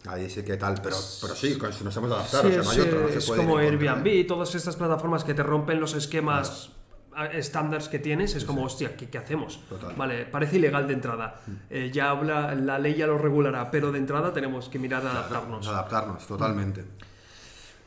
[0.07, 2.51] Ahí sí que tal, pero, pero sí, con eso nos hemos de adaptar, Sí, o
[2.51, 5.33] sea, no hay es, otro, no se es puede como Airbnb, todas estas plataformas que
[5.35, 6.71] te rompen los esquemas
[7.13, 9.59] a- estándares que tienes, es como, hostia, ¿qué, qué hacemos?
[9.69, 9.93] Total.
[9.95, 11.41] Vale, parece ilegal de entrada.
[11.69, 15.11] Eh, ya habla, la ley ya lo regulará, pero de entrada tenemos que mirar a
[15.11, 15.67] adaptarnos.
[15.67, 16.83] Adaptarnos, totalmente.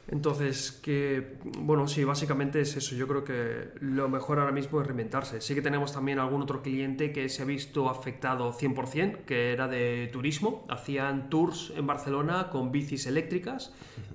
[0.09, 2.95] Entonces, que, bueno, sí, básicamente es eso.
[2.95, 5.41] Yo creo que lo mejor ahora mismo es reinventarse.
[5.41, 9.67] Sí que tenemos también algún otro cliente que se ha visto afectado 100%, que era
[9.67, 10.67] de turismo.
[10.69, 13.73] Hacían tours en Barcelona con bicis eléctricas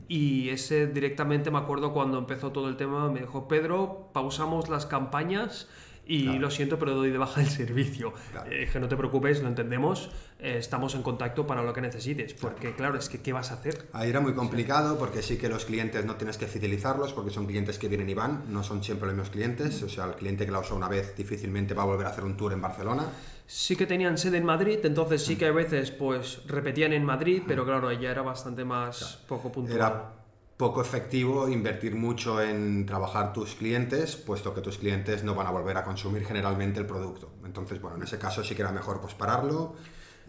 [0.08, 4.86] y ese directamente me acuerdo cuando empezó todo el tema, me dijo, Pedro, pausamos las
[4.86, 5.68] campañas
[6.10, 6.40] y Claro.
[6.40, 8.14] lo siento, pero doy de baja el servicio.
[8.32, 8.52] Claro.
[8.52, 12.34] Eh, que no te preocupes, lo entendemos, eh, estamos en contacto para lo que necesites,
[12.34, 13.88] porque claro, es que ¿qué vas a hacer?
[13.94, 17.46] Ahí era muy complicado porque sí que los clientes no tienes que fidelizarlos porque son
[17.46, 19.84] clientes que vienen y van, no son siempre los mismos clientes.
[19.84, 22.24] O sea, el cliente que la usó una vez difícilmente va a volver a hacer
[22.24, 23.06] un tour en Barcelona.
[23.46, 27.44] Sí que tenían sede en Madrid, entonces sí que a veces pues repetían en Madrid,
[27.48, 29.76] pero claro, ya era bastante más poco puntual.
[29.78, 30.14] Era
[30.60, 35.52] poco efectivo invertir mucho en trabajar tus clientes, puesto que tus clientes no van a
[35.52, 37.32] volver a consumir generalmente el producto.
[37.46, 39.76] Entonces, bueno, en ese caso sí que era mejor pues pararlo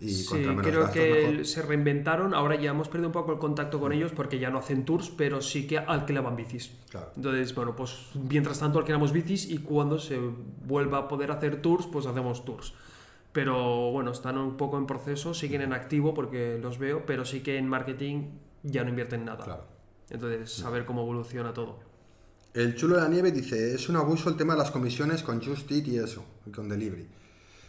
[0.01, 1.45] y Sí, menos creo gastos, que mejor.
[1.47, 4.59] se reinventaron, ahora ya hemos perdido un poco el contacto con ellos porque ya no
[4.59, 6.71] hacen tours, pero sí que alquilaban bicis.
[6.91, 7.11] Claro.
[7.17, 10.17] Entonces, bueno, pues mientras tanto alquilamos bicis y cuando se
[10.65, 12.73] vuelva a poder hacer tours, pues hacemos tours.
[13.33, 17.41] Pero bueno, están un poco en proceso, siguen en activo porque los veo, pero sí
[17.41, 18.29] que en marketing
[18.63, 19.43] ya no invierten nada.
[19.45, 19.80] Claro.
[20.11, 21.79] Entonces, a ver cómo evoluciona todo.
[22.53, 25.41] El chulo de la nieve dice, es un abuso el tema de las comisiones con
[25.41, 27.07] Just Eat y eso, y con Delivery.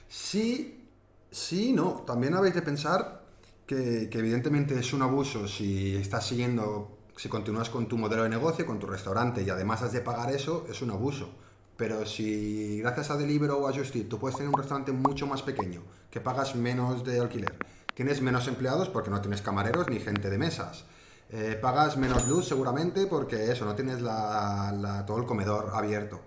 [0.10, 0.88] Sí,
[1.30, 2.04] sí, no.
[2.06, 3.24] También habéis de pensar
[3.68, 8.30] que, que evidentemente es un abuso si estás siguiendo, si continúas con tu modelo de
[8.30, 11.30] negocio, con tu restaurante y además has de pagar eso, es un abuso.
[11.78, 15.28] Pero si gracias a Deliveroo o a Just Eat tú puedes tener un restaurante mucho
[15.28, 17.56] más pequeño, que pagas menos de alquiler,
[17.94, 20.86] tienes menos empleados porque no tienes camareros ni gente de mesas,
[21.32, 26.20] eh, pagas menos luz seguramente porque eso, no tienes la- la- todo el comedor abierto.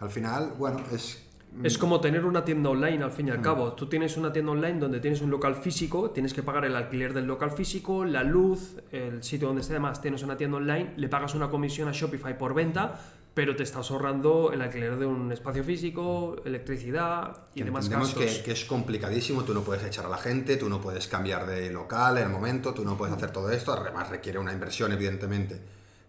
[0.00, 1.26] Al final, bueno, es...
[1.64, 3.28] Es como tener una tienda online al fin Mm.
[3.28, 3.72] y al cabo.
[3.72, 7.12] Tú tienes una tienda online donde tienes un local físico, tienes que pagar el alquiler
[7.12, 11.08] del local físico, la luz, el sitio donde esté además tienes una tienda online, le
[11.08, 13.00] pagas una comisión a Shopify por venta,
[13.40, 18.36] pero te estás ahorrando el alquiler de un espacio físico, electricidad y demás Entendemos gastos.
[18.36, 21.46] que, que es complicadísimo, tú no puedes echar a la gente, tú no puedes cambiar
[21.46, 24.92] de local en el momento, tú no puedes hacer todo esto, además requiere una inversión
[24.92, 25.58] evidentemente.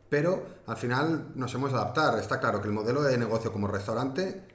[0.10, 3.66] Pero al final nos hemos de adaptar, está claro que el modelo de negocio como
[3.68, 4.48] restaurante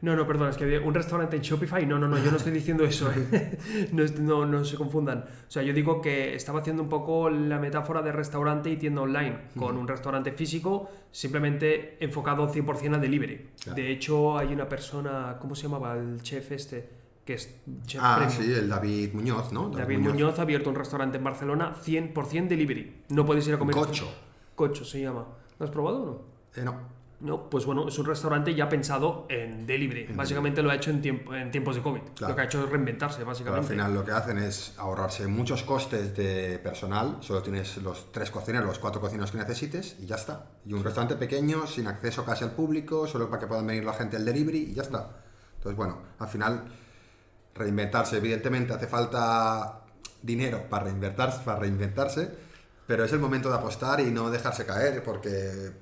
[0.00, 1.84] No, no, perdón, es que un restaurante en Shopify.
[1.84, 3.10] No, no, no, yo no estoy diciendo eso.
[3.10, 3.58] ¿eh?
[3.92, 5.24] No, no, no se confundan.
[5.48, 9.00] O sea, yo digo que estaba haciendo un poco la metáfora de restaurante y tienda
[9.02, 13.48] online, con un restaurante físico simplemente enfocado 100% al delivery.
[13.60, 13.74] Claro.
[13.76, 15.94] De hecho, hay una persona, ¿cómo se llamaba?
[15.96, 16.88] El chef este,
[17.24, 18.42] que es chef Ah, premium.
[18.42, 19.68] sí, el David Muñoz, ¿no?
[19.70, 20.38] David Muñoz.
[20.38, 23.02] ha abierto un restaurante en Barcelona 100% delivery.
[23.08, 23.74] No puedes ir a comer.
[23.74, 24.08] Cocho.
[24.54, 25.26] Cocho se llama.
[25.58, 26.22] ¿Lo has probado o no?
[26.54, 26.97] Eh, no.
[27.20, 30.06] No, pues bueno, es un restaurante ya pensado en delivery.
[30.14, 32.00] básicamente lo ha hecho en, tiempo, en tiempos de COVID.
[32.14, 32.30] Claro.
[32.30, 33.68] Lo que ha hecho es reinventarse, Pero al básicamente.
[33.70, 38.66] final lo que hacen es ahorrarse muchos costes de personal, solo tienes los tres cocineros,
[38.68, 40.46] los cuatro cocineros que necesites y ya está.
[40.64, 43.94] Y un restaurante pequeño, sin acceso casi al público, solo para que puedan venir la
[43.94, 45.10] gente del delivery y ya está.
[45.56, 46.66] Entonces, bueno, al final
[47.54, 49.80] reinventarse, evidentemente hace falta
[50.22, 52.30] dinero para reinventarse, para reinventarse,
[52.86, 55.72] pero es el momento de apostar y no dejarse caer porque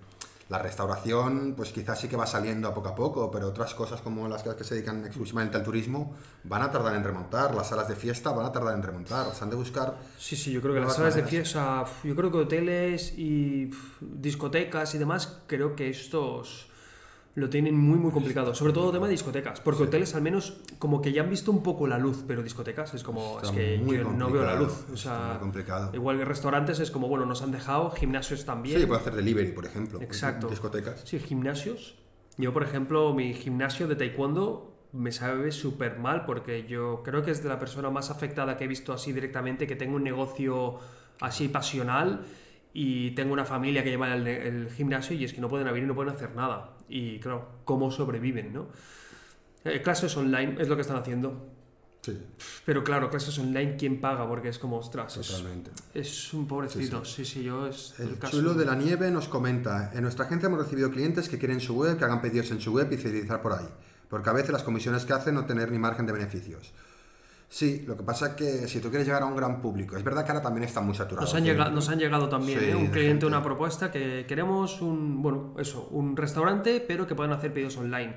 [0.48, 4.00] la restauración, pues quizás sí que va saliendo a poco a poco, pero otras cosas
[4.00, 7.88] como las que se dedican exclusivamente al turismo van a tardar en remontar, las salas
[7.88, 10.74] de fiesta van a tardar en remontar, se han de buscar Sí, sí, yo creo
[10.74, 15.90] que las salas de fiesta, yo creo que hoteles y discotecas y demás, creo que
[15.90, 16.68] estos
[17.36, 18.54] lo tienen muy, muy complicado.
[18.54, 21.62] Sobre todo tema de discotecas, porque hoteles al menos como que ya han visto un
[21.62, 24.86] poco la luz, pero discotecas es como, Está es que yo no veo la luz.
[24.90, 25.90] O sea, muy complicado.
[25.94, 28.80] igual que restaurantes es como, bueno, nos han dejado, gimnasios también.
[28.80, 30.48] Sí, puede hacer delivery, por ejemplo, Exacto.
[30.48, 31.02] discotecas.
[31.04, 31.96] Sí, gimnasios.
[32.38, 37.32] Yo, por ejemplo, mi gimnasio de taekwondo me sabe súper mal porque yo creo que
[37.32, 40.78] es de la persona más afectada que he visto así directamente, que tengo un negocio
[41.20, 42.24] así pasional
[42.78, 45.84] y tengo una familia que lleva el, el gimnasio y es que no pueden abrir
[45.84, 46.76] y no pueden hacer nada.
[46.90, 48.66] Y claro, ¿cómo sobreviven, no?
[49.64, 51.54] Eh, clases online es lo que están haciendo.
[52.02, 52.20] Sí,
[52.66, 54.28] Pero claro, clases online, ¿quién paga?
[54.28, 55.70] Porque es como, ostras, es, totalmente.
[55.94, 57.02] es un pobrecito.
[57.06, 58.36] Sí, sí, yo es el, El caso.
[58.36, 61.74] chulo de la nieve nos comenta, en nuestra agencia hemos recibido clientes que quieren su
[61.76, 63.66] web, que hagan pedidos en su web y fidelizar por ahí,
[64.10, 66.74] porque a veces las comisiones que hacen no tener ni margen de beneficios.
[67.48, 70.02] Sí, lo que pasa es que si tú quieres llegar a un gran público, es
[70.02, 71.24] verdad que ahora también está muy saturado.
[71.26, 71.48] Nos han, Sí.
[71.48, 72.74] llegado, nos han llegado también Sí, ¿eh?
[72.74, 73.26] un de cliente, gente.
[73.26, 78.14] una propuesta que queremos un, bueno, eso, un restaurante, pero que puedan hacer pedidos online.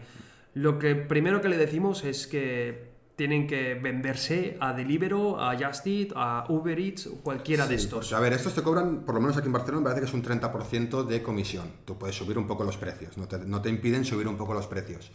[0.56, 5.86] Lo que primero que le decimos es que tienen que venderse a Deliveroo, a Just
[5.86, 8.00] Eat, a Uber Eats, cualquiera de Sí, estos.
[8.08, 10.08] porque, a ver, estos te cobran, por lo menos aquí en Barcelona, me parece que
[10.08, 11.68] es un 30% de comisión.
[11.86, 14.54] Tú puedes subir un poco los precios, no te, no te impiden subir un poco
[14.54, 15.12] los precios.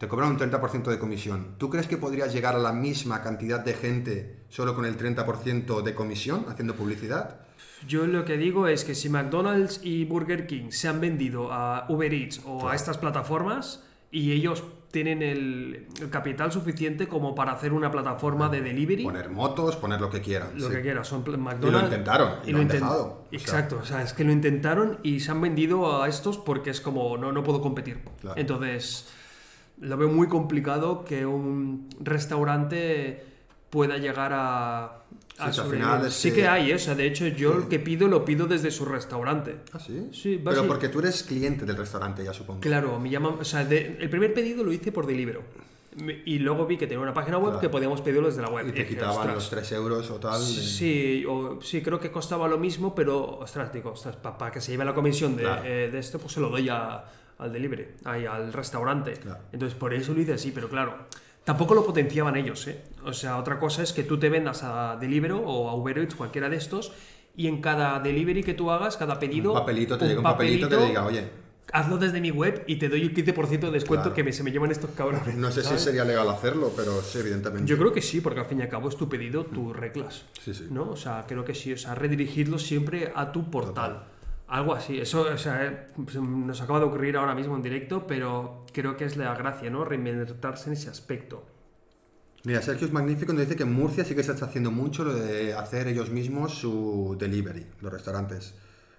[0.00, 1.56] Te cobran un 30% de comisión.
[1.58, 5.82] ¿Tú crees que podrías llegar a la misma cantidad de gente solo con el 30%
[5.82, 7.40] de comisión haciendo publicidad?
[7.86, 11.84] Yo lo que digo es que si McDonald's y Burger King se han vendido a
[11.90, 17.52] Uber Eats o a estas plataformas, y ellos tienen el, el capital suficiente como para
[17.52, 19.04] hacer una plataforma de delivery.
[19.04, 20.48] Poner motos, poner lo que quieran.
[20.54, 20.76] Lo sí.
[20.76, 21.82] que quieran, son pl- Y McDonald's.
[21.82, 23.04] lo intentaron, y, lo han dejado.
[23.04, 26.38] O sea, Exacto, o sea, es que lo intentaron y se han vendido a estos
[26.38, 28.02] porque es como, no, no puedo competir.
[28.22, 28.40] Claro.
[28.40, 29.06] Entonces,
[29.80, 33.24] lo veo muy complicado que un restaurante
[33.70, 34.84] pueda llegar a...
[34.84, 35.84] a Sí, que al sobrevivir.
[35.86, 38.24] final es sí que- que hay, o sea, de hecho yo el que pido lo
[38.24, 39.56] pido desde su restaurante.
[39.72, 40.08] ¿Ah, sí?
[40.12, 42.60] Sí, Pero porque tú eres cliente del restaurante, ya supongo.
[42.60, 45.42] Claro, me llaman, o sea, de- el primer pedido lo hice por Deliveroo.
[46.24, 47.60] Y luego vi que tenía una página web Claro.
[47.60, 48.64] que podíamos pedirlo desde la web.
[48.68, 49.34] Y te dije, quitaban "Ostras".
[49.34, 50.38] los 3 euros o tal.
[50.40, 54.60] de- Sí, o- sí, creo que costaba lo mismo, pero, ostras, digo, ostras, para que
[54.60, 55.62] se lleve la comisión de, Claro.
[55.64, 57.04] eh, de esto, pues se lo doy a-
[57.40, 59.12] al delivery, ahí, al restaurante.
[59.14, 59.40] Claro.
[59.52, 60.94] Entonces, por eso lo hice así, pero claro,
[61.44, 62.82] tampoco lo potenciaban ellos, ¿eh?
[63.04, 66.14] O sea, otra cosa es que tú te vendas a Deliveroo o a Uber Eats,
[66.14, 66.92] cualquiera de estos,
[67.36, 69.52] y en cada delivery que tú hagas, cada pedido...
[69.52, 71.40] Un papelito, te llega un papelito que te diga, oye,
[71.72, 74.14] Hazlo desde mi web y te doy un 15% de descuento Claro.
[74.16, 75.36] que me- se me llevan estos cabrones.
[75.36, 77.64] no sé si sería legal hacerlo, pero sí, evidentemente.
[77.70, 80.24] Yo creo que sí, porque al fin y al cabo es tu pedido, tus reglas.
[80.42, 80.66] Sí, sí.
[80.68, 80.90] ¿No?
[80.90, 81.72] O sea, creo que sí.
[81.72, 84.02] O sea, redirigirlo siempre a tu portal.
[84.50, 84.98] Algo así.
[85.00, 85.86] Eso, o sea, eh,
[86.20, 89.84] nos acaba de ocurrir ahora mismo en directo, pero creo que es la gracia, ¿no?
[89.84, 91.44] Reinventarse en ese aspecto.
[92.42, 95.04] Mira, Sergio es magnífico, nos dice que en Murcia sí que se está haciendo mucho
[95.04, 98.54] lo de hacer ellos mismos su delivery, los restaurantes.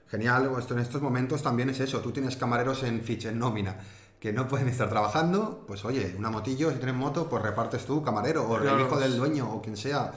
[0.08, 3.78] Genial, esto en estos momentos también es eso, tú tienes camareros en ficha, en nómina,
[4.20, 8.04] que no pueden estar trabajando, pues oye, una motillo, si tienes moto, pues repartes tú,
[8.04, 8.78] camarero, o Claro.
[8.78, 10.12] el hijo del dueño, o quien sea.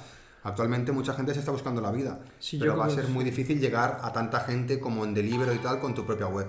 [0.45, 3.59] Actualmente mucha gente se está buscando la vida, Sí, pero va a ser muy difícil
[3.59, 6.47] llegar a tanta gente como en delivery y tal con tu propia web.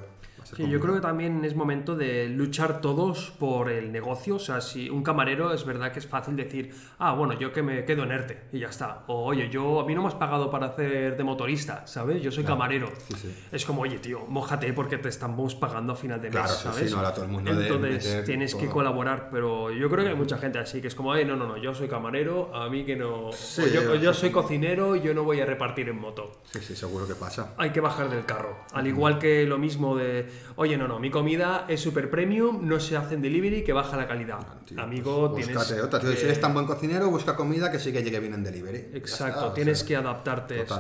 [0.56, 4.36] Sí, yo creo que también es momento de luchar todos por el negocio.
[4.36, 7.64] O sea, si un camarero es verdad que es fácil decir, ah, bueno, yo que
[7.64, 9.04] me quedo en ERTE y ya está.
[9.08, 12.22] O oye, yo a mí no me has pagado para hacer de motorista, ¿sabes?
[12.22, 12.90] Yo soy Claro, camarero.
[13.08, 13.36] sí, sí.
[13.52, 16.92] Es como, oye, tío, mójate porque te estamos pagando a final de mes, Claro, ¿sabes?
[16.92, 20.16] no, ahora todo el mundo de Entonces tienes que colaborar, pero yo creo que hay
[20.16, 22.86] mucha gente así que es como, ay, no, no, no, yo soy camarero, a mí
[22.86, 23.30] que no.
[23.30, 23.34] O
[23.74, 27.08] yo, o yo soy cocinero, yo no voy a repartir en moto Sí, sí, seguro
[27.08, 27.54] que pasa.
[27.58, 28.58] hay que bajar del carro.
[28.74, 32.80] Al igual que lo mismo de, oye, no, no, mi comida es super premium, no
[32.80, 34.40] se hace en delivery, que baja la calidad.
[34.66, 35.62] Tío, Amigo, pues tienes.
[35.64, 36.00] búscate otra.
[36.00, 38.90] Que- Si eres tan buen cocinero, busca comida que sí que llegue bien en delivery.
[38.94, 39.88] Exacto, está, tienes sea.
[39.88, 40.62] que adaptarte.
[40.70, 40.74] o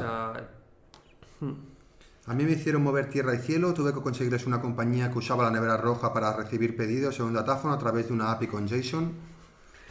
[2.27, 5.43] A mí me hicieron mover tierra y cielo, tuve que conseguirles una compañía que usaba
[5.43, 8.67] la nevera roja para recibir pedidos en un datáfono a través de una API con
[8.67, 9.11] JSON,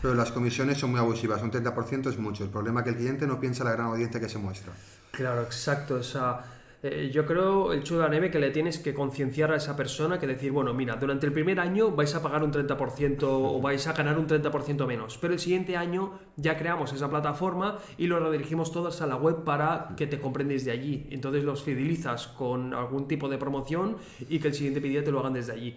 [0.03, 2.43] pero las comisiones son muy abusivas, un 30% es mucho.
[2.43, 4.73] El problema es que el cliente no piensa en la gran audiencia que se muestra.
[5.13, 5.95] Claro, exacto.
[5.95, 6.41] O sea,
[6.87, 9.75] eh, yo creo, el chulo de la neve, que le tienes que concienciar a esa
[9.75, 13.59] persona que decir, bueno, mira, durante el primer año vais a pagar un 30% o
[13.59, 18.07] vais a ganar un 30% menos, pero el siguiente año ya creamos esa plataforma y
[18.07, 21.07] lo redirigimos todos a la web para que te compren desde allí.
[21.09, 23.97] Entonces los fidelizas con algún tipo de promoción
[24.29, 25.77] y que el siguiente pedido te lo hagan desde allí.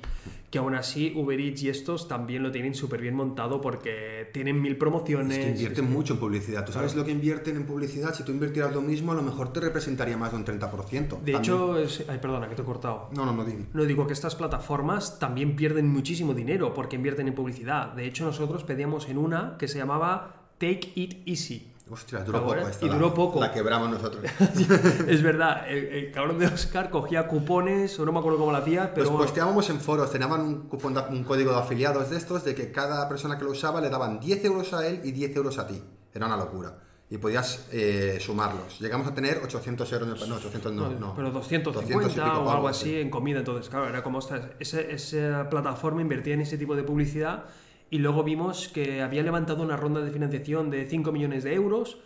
[0.52, 4.62] Que aún así Uber Eats y estos también lo tienen súper bien montado porque tienen
[4.62, 5.38] mil promociones.
[5.38, 6.66] Es que invierten mucho en publicidad.
[6.66, 8.14] ¿Tú sabes lo que invierten en publicidad?
[8.14, 10.97] Si tú invirtieras lo mismo, a lo mejor te representaría más de un 30%.
[11.04, 12.04] De También- hecho, es...
[12.10, 13.10] ay, perdona, que te he cortado.
[13.14, 13.66] No, no, no, dime.
[13.74, 17.94] No digo que estas plataformas también pierden muchísimo dinero porque invierten en publicidad.
[17.94, 21.74] De hecho, nosotros pedíamos en una que se llamaba Take It Easy.
[21.90, 22.86] Ostras, duró Ahora, poco esta.
[22.86, 23.40] y la- duró poco.
[23.40, 24.26] La quebramos nosotros.
[25.08, 28.58] es verdad, el, el cabrón de Oscar cogía cupones, o no me acuerdo cómo lo
[28.58, 32.10] hacía, pero Los bueno, posteábamos en foros, tenían un, cupón de- un código de afiliados
[32.10, 35.00] de estos, de que cada persona que lo usaba le daban 10 euros a él
[35.06, 35.82] y 10 euros a ti.
[36.14, 36.74] Era una locura.
[37.10, 38.80] Y podías eh, sumarlos.
[38.82, 41.16] Llegamos a tener 800 euros, en el- no, 800 no, no.
[41.16, 42.96] pero 250 200 y pico o algo así sí.
[43.00, 43.40] en comida.
[43.40, 47.46] Entonces, claro, era como, ostras, ese- esa plataforma invertía en ese tipo de publicidad
[47.90, 52.00] y luego vimos que había levantado una ronda de financiación de 5 millones de euros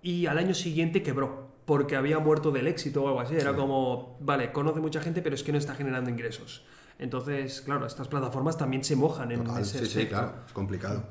[0.00, 3.34] y al año siguiente quebró porque había muerto del éxito o algo así.
[3.34, 6.64] Era como, vale, conoce mucha gente, pero es que no está generando ingresos.
[6.98, 10.08] Entonces, claro, estas plataformas también se mojan en Total, ese sí, sí, aspecto.
[10.16, 11.04] claro, es complicado.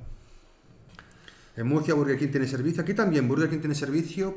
[1.57, 2.81] En Murcia Burger King tiene servicio.
[2.83, 4.35] Aquí también Burger King tiene servicio.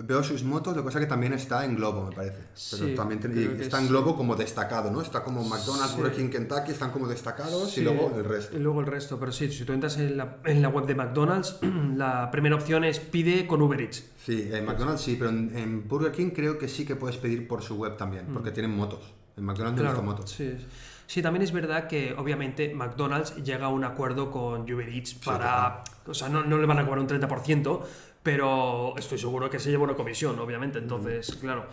[0.00, 2.36] Veo sus motos, lo que pasa que también está en Globo, me parece.
[2.70, 5.00] Pero Sí, también tiene- está es- en Globo como destacado, ¿no?
[5.02, 5.96] Está como McDonald's, Sí.
[6.00, 8.56] Burger King, Kentucky, están como destacados Sí, y luego el resto.
[8.56, 10.94] Y luego el resto, pero sí, si tú entras en la, en la web de
[10.94, 11.58] McDonald's,
[11.96, 14.04] la primera opción es pide con Uber Eats.
[14.24, 17.48] Sí, en McDonald's sí, pero en, en Burger King creo que sí que puedes pedir
[17.48, 19.00] por su web también, porque tienen motos.
[19.36, 20.32] En McDonald's no visto motos.
[20.32, 20.36] Mm.
[20.36, 20.66] sí.
[21.08, 25.82] Sí, también es verdad que obviamente McDonald's llega a un acuerdo con Uber Eats para...
[26.06, 27.80] O sea, no, no le van a cobrar un 30%,
[28.22, 30.78] pero estoy seguro que se lleva una comisión, obviamente.
[30.78, 31.64] Entonces, claro,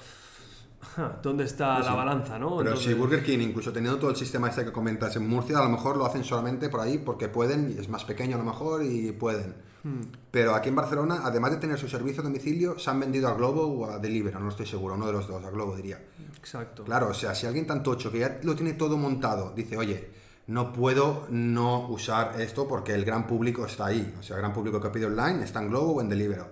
[1.21, 2.55] ¿dónde está la balanza, no?
[2.59, 5.59] Pero Entonces- si Burger King, incluso teniendo todo el sistema este que comentas en Murcia,
[5.59, 8.39] a lo mejor lo hacen solamente por ahí porque pueden, y es más pequeño a
[8.39, 9.53] lo mejor y pueden.
[9.85, 10.01] Hmm.
[10.31, 13.35] Pero aquí en Barcelona, además de tener su servicio a domicilio, se han vendido a
[13.35, 16.01] Globo o a Deliveroo, no estoy seguro, uno de los dos, a Globo diría.
[16.39, 16.83] Exacto.
[16.83, 20.09] Claro, o sea, si alguien tan tocho que ya lo tiene todo montado, dice, oye,
[20.47, 24.15] no puedo no usar esto porque el gran público está ahí.
[24.19, 26.47] O sea, el gran público que pide online está en Globo o en Deliveroo.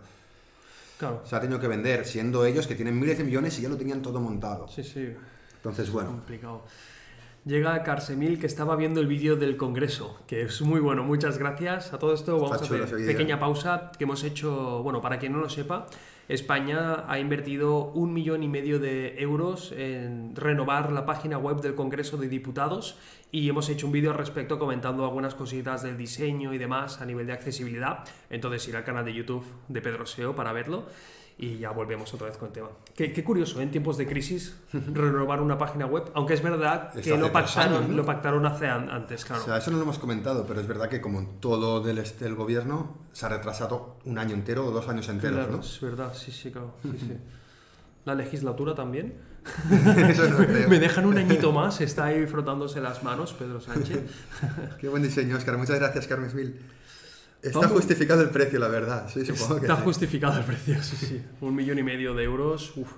[1.00, 1.24] Claro.
[1.26, 3.78] Se ha tenido que vender, siendo ellos que tienen miles de millones y ya lo
[3.78, 4.68] tenían todo montado.
[4.68, 5.12] Sí, sí.
[5.56, 6.66] Entonces, bueno, Complicado.
[7.46, 11.04] Llega Carsemil que estaba viendo el vídeo del Congreso, que es muy bueno.
[11.04, 11.92] Muchas gracias.
[11.92, 14.82] A todo esto vamos Está a hacer pequeña pausa que hemos hecho.
[14.82, 15.88] Bueno, para quien no lo sepa,
[16.30, 21.76] España ha invertido un millón y medio de euros en renovar la página web del
[21.76, 22.98] Congreso de Diputados
[23.30, 27.06] y hemos hecho un vídeo al respecto comentando algunas cositas del diseño y demás a
[27.06, 28.06] nivel de accesibilidad.
[28.30, 30.86] Entonces ir al canal de YouTube de Pedro SEO para verlo.
[31.38, 32.70] Y ya volvemos otra vez con el tema.
[32.96, 33.64] Qué, qué curioso, ¿eh?
[33.64, 37.90] en tiempos de crisis, renovar una página web, aunque es verdad que lo pactaron, años,
[37.90, 37.96] ¿no?
[37.96, 39.44] lo pactaron hace an- antes, o claro.
[39.44, 42.36] sea, eso no lo hemos comentado, pero es verdad que como todo del, este, del
[42.36, 45.60] gobierno se ha retrasado un año entero o dos años enteros, Claro, ¿no?
[45.62, 46.76] es verdad, sí, sí, claro.
[46.84, 47.18] sí, sí.
[48.06, 49.14] La legislatura también.
[50.10, 50.68] Eso creo.
[50.70, 54.04] Me dejan un añito más, está ahí frotándose las manos Pedro Sánchez.
[54.80, 55.58] Qué buen diseño, Oscar.
[55.58, 56.60] Muchas gracias, Carmen Mil.
[57.44, 59.10] Está justificado el precio, la verdad.
[59.14, 59.82] Sí, supongo que Está sí.
[59.84, 61.22] justificado el precio, sí, sí.
[61.42, 62.74] Un millón y medio de euros.
[62.78, 62.92] uf.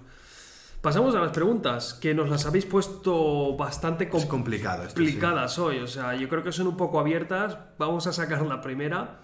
[0.81, 4.91] Pasamos a las preguntas, que nos las habéis puesto bastante Es complicado esto.
[4.99, 5.03] sí.
[5.03, 5.79] complicadas hoy.
[5.79, 7.57] O sea, yo creo que son un poco abiertas.
[7.79, 9.21] Vamos a sacar la primera.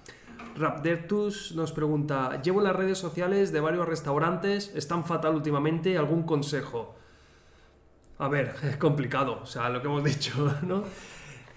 [0.58, 6.96] Rapdertus nos pregunta: Llevo las redes sociales de varios restaurantes, están fatal últimamente, ¿algún consejo?
[8.18, 10.84] A ver, es complicado, o sea, lo que hemos dicho, ¿no?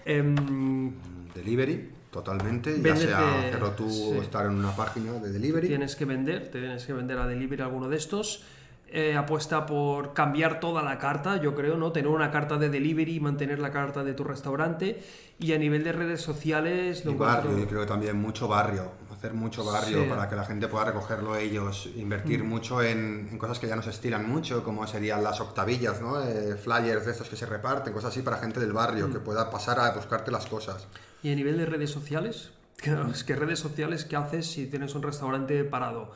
[0.05, 0.93] Em,
[1.33, 2.81] Delivery, totalmente.
[2.81, 4.13] Ya sea hacerlo tú sí.
[4.17, 5.67] o estar en una página de delivery.
[5.67, 8.43] tienes que vender, te tienes que vender a delivery alguno de estos.
[8.87, 11.91] Eh, apuesta por cambiar toda la carta, yo creo, ¿no?
[11.91, 15.03] Tener una carta de delivery y mantener la carta de tu restaurante.
[15.37, 18.47] Y a nivel de redes sociales, lo Y encuentro- barrio, yo creo que también mucho
[18.47, 20.09] barrio, hacer mucho barrio Sí.
[20.09, 22.47] para que la gente pueda recogerlo ellos, invertir Mm.
[22.47, 26.21] mucho en, en cosas que ya no se estilan mucho, como serían las octavillas, ¿no?
[26.23, 28.75] Eh, flyers de estos que se reparten, cosas así para gente del Mm.
[28.75, 30.87] barrio, que pueda pasar a buscarte las cosas.
[31.25, 34.93] Y a nivel de redes sociales, claro, es que redes sociales, ¿qué haces si tienes
[34.93, 36.11] un restaurante parado?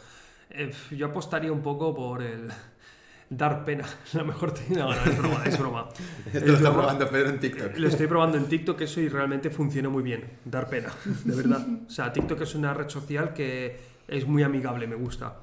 [0.51, 2.47] Eh, yo apostaría un poco por el
[3.32, 3.86] dar pena.
[4.14, 5.89] La mejor No, no, es broma, es broma.
[6.28, 7.78] Esto Es lo está probando Pedro en TikTok.
[7.78, 10.30] Lo estoy probando en TikTok eso y realmente funciona muy bien.
[10.45, 10.93] Dar pena,
[11.26, 11.66] de verdad.
[11.88, 15.38] O sea, TikTok es una red social que es muy amigable, me gusta.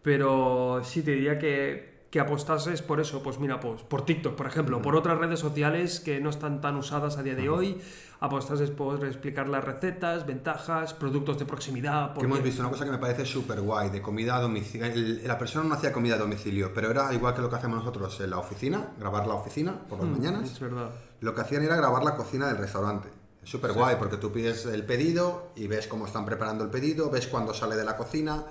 [0.00, 4.46] Pero sí te diría que, que apostases por eso, pues mira, pues por TikTok, por
[4.46, 7.80] ejemplo, por otras redes sociales que no están tan usadas a día de hoy,
[8.18, 12.08] apostases por explicar las recetas, ventajas, productos de proximidad.
[12.08, 14.86] Que porque- hemos visto una cosa que me parece súper guay, de comida a domicilio.
[14.86, 17.78] El- La persona no hacía comida a domicilio, pero era igual que lo que hacemos
[17.78, 20.50] nosotros en la oficina, grabar la oficina por las Mm, mañanas.
[20.50, 20.90] Es verdad.
[21.20, 23.08] Lo que hacían era grabar la cocina del restaurante.
[23.42, 27.08] Es súper guay porque tú pides el pedido y ves cómo están preparando el pedido,
[27.08, 28.44] ves cuándo sale de la cocina.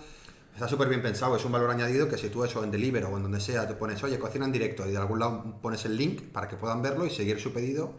[0.53, 3.17] Está súper bien pensado, es un valor añadido que si tú eso en Deliveroo o
[3.17, 5.95] en donde sea te pones, oye, cocina en directo y de algún lado pones el
[5.95, 7.93] link para que puedan verlo y seguir su pedido,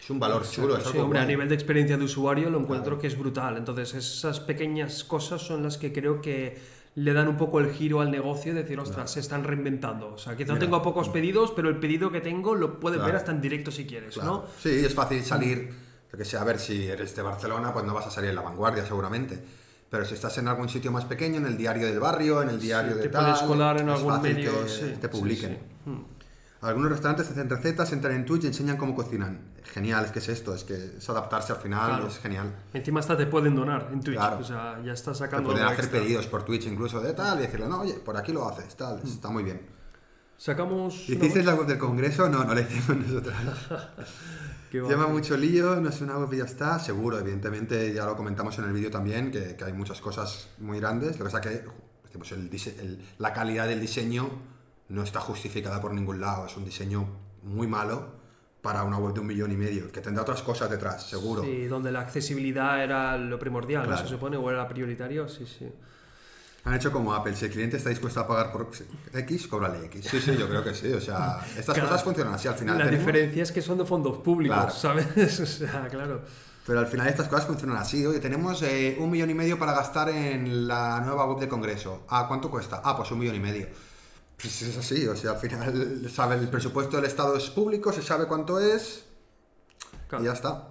[0.00, 0.76] es un valor chulo.
[0.78, 3.56] Es Sí, algo hombre, a nivel de experiencia de usuario lo encuentro que es brutal.
[3.58, 6.58] Entonces, esas pequeñas cosas son las que creo que
[6.96, 10.14] le dan un poco el giro al negocio y decir, ostras, se están reinventando.
[10.14, 10.64] O sea, quizá Mira.
[10.64, 13.06] tengo pocos pedidos, pero el pedido que tengo lo puedes Claro.
[13.12, 14.30] ver hasta en directo si quieres, Claro.
[14.30, 14.44] ¿no?
[14.58, 15.70] Sí, es fácil salir,
[16.12, 18.36] yo que sé, a ver si eres de Barcelona, pues no vas a salir en
[18.36, 19.42] la vanguardia seguramente.
[19.90, 22.60] Pero si estás en algún sitio más pequeño, en el diario del barrio, en el
[22.60, 25.08] diario Sí, de te tal, puedes colar en es algún fácil medio, que sí, te
[25.08, 25.58] publiquen.
[25.84, 25.90] sí.
[25.90, 26.04] Mm.
[26.62, 29.52] Algunos restaurantes hacen recetas, entran en Twitch y enseñan cómo cocinan.
[29.64, 32.06] Genial, es que es esto, es que es adaptarse al final, Claro.
[32.06, 32.54] es genial.
[32.72, 34.16] Encima hasta te pueden donar en Twitch.
[34.16, 34.38] Claro.
[34.38, 36.00] O sea, ya estás Te sacando pueden algo hacer extra.
[36.00, 38.96] pedidos por Twitch incluso de tal y decirle, no, oye, por aquí lo haces, tal,
[39.04, 39.06] Mm.
[39.06, 39.60] está muy bien.
[40.38, 41.06] Sacamos...
[41.08, 42.28] ¿Hicisteis la web del Congreso?
[42.30, 43.34] No, no la hicimos nosotros.
[44.74, 44.88] Qué va.
[44.88, 48.58] Lleva mucho lío, no es una web y ya está, seguro, evidentemente ya lo comentamos
[48.58, 51.64] en el vídeo también, que, que hay muchas cosas muy grandes, lo que pasa que
[52.02, 52.50] decimos, el
[52.80, 54.28] el- la calidad del diseño
[54.88, 57.06] no está justificada por ningún lado, es un diseño
[57.44, 58.14] muy malo
[58.62, 61.44] para una web de un millón y medio, que tendrá otras cosas detrás, seguro.
[61.44, 63.88] Sí, donde la accesibilidad era lo primordial, ¿no?
[63.90, 64.02] Claro.
[64.02, 65.68] Se supone, o era prioritario, sí, sí.
[66.64, 68.70] Han hecho como Apple, si el cliente está dispuesto a pagar por
[69.12, 70.06] X, cóbrale X.
[70.10, 71.90] Sí, sí, yo creo que sí, o sea, estas Claro.
[71.90, 72.78] cosas funcionan así al final.
[72.78, 75.04] La tenemos- diferencia es que son de fondos públicos, Claro.
[75.04, 75.40] ¿sabes?
[75.40, 76.22] O sea, claro.
[76.66, 78.06] Pero al final estas cosas funcionan así.
[78.06, 82.04] Oye, tenemos eh, un millón y medio para gastar en la nueva web de Congreso.
[82.08, 82.80] Ah, ¿cuánto cuesta?
[82.82, 83.66] Ah, pues un millón y medio.
[84.40, 88.00] Pues es así, o sea, al final sabe el presupuesto del Estado es público, se
[88.02, 89.04] sabe cuánto es
[90.08, 90.24] Claro.
[90.24, 90.68] y ya está.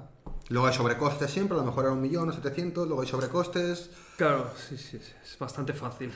[0.49, 3.89] Luego hay sobrecostes siempre, a lo mejor era un millón o setecientos, luego hay sobrecostes.
[4.17, 6.11] Claro, sí, sí, es bastante fácil.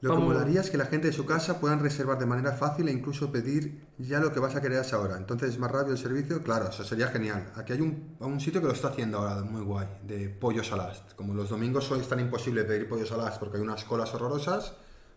[0.00, 2.50] Lo que Vamos- molaría es que la gente de su casa puedan reservar de manera
[2.52, 5.16] fácil e incluso pedir ya lo que vas a querer a esa hora.
[5.16, 7.52] Entonces es más rápido el servicio, claro, eso sería genial.
[7.54, 10.76] Aquí hay un, un sitio que lo está haciendo ahora, muy guay, de pollos a
[10.76, 11.12] last.
[11.14, 14.12] Como los domingos hoy es tan imposible pedir pollos a last porque hay unas colas
[14.12, 14.72] horrorosas,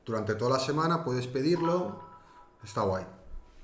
[0.05, 1.99] durante toda la semana puedes pedirlo,
[2.63, 3.05] está guay,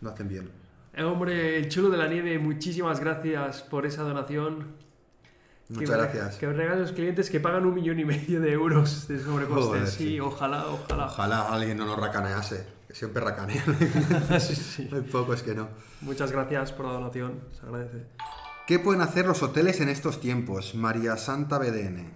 [0.01, 0.51] lo hacen bien.
[0.93, 4.75] Eh, hombre, el chulo de la nieve, muchísimas gracias por esa donación.
[5.69, 6.35] Muchas que, gracias.
[6.35, 9.87] Que regalen a los clientes que pagan un millón y medio de euros de sobrecoste.
[9.87, 10.19] Sí, sí.
[10.19, 11.05] ojalá, ojalá.
[11.05, 13.63] Ojalá alguien no nos racanease, que siempre racanean.
[14.39, 14.89] Sí, sí.
[14.91, 15.69] Hay pocos que no.
[16.01, 18.05] Muchas gracias por la donación, se agradece.
[18.67, 20.75] ¿Qué pueden hacer los hoteles en estos tiempos?
[20.75, 22.11] María Santa BDN.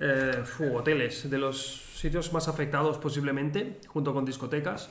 [0.00, 4.88] Eh, fu, hoteles, de los sitios más afectados posiblemente, junto con discotecas.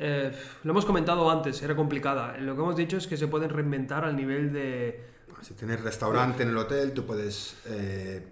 [0.00, 0.32] Eh,
[0.62, 2.36] lo hemos comentado antes, era complicada.
[2.38, 5.04] Lo que hemos dicho es que se pueden reinventar al nivel de...
[5.42, 8.24] Si tienes restaurante en el hotel, tú puedes eh,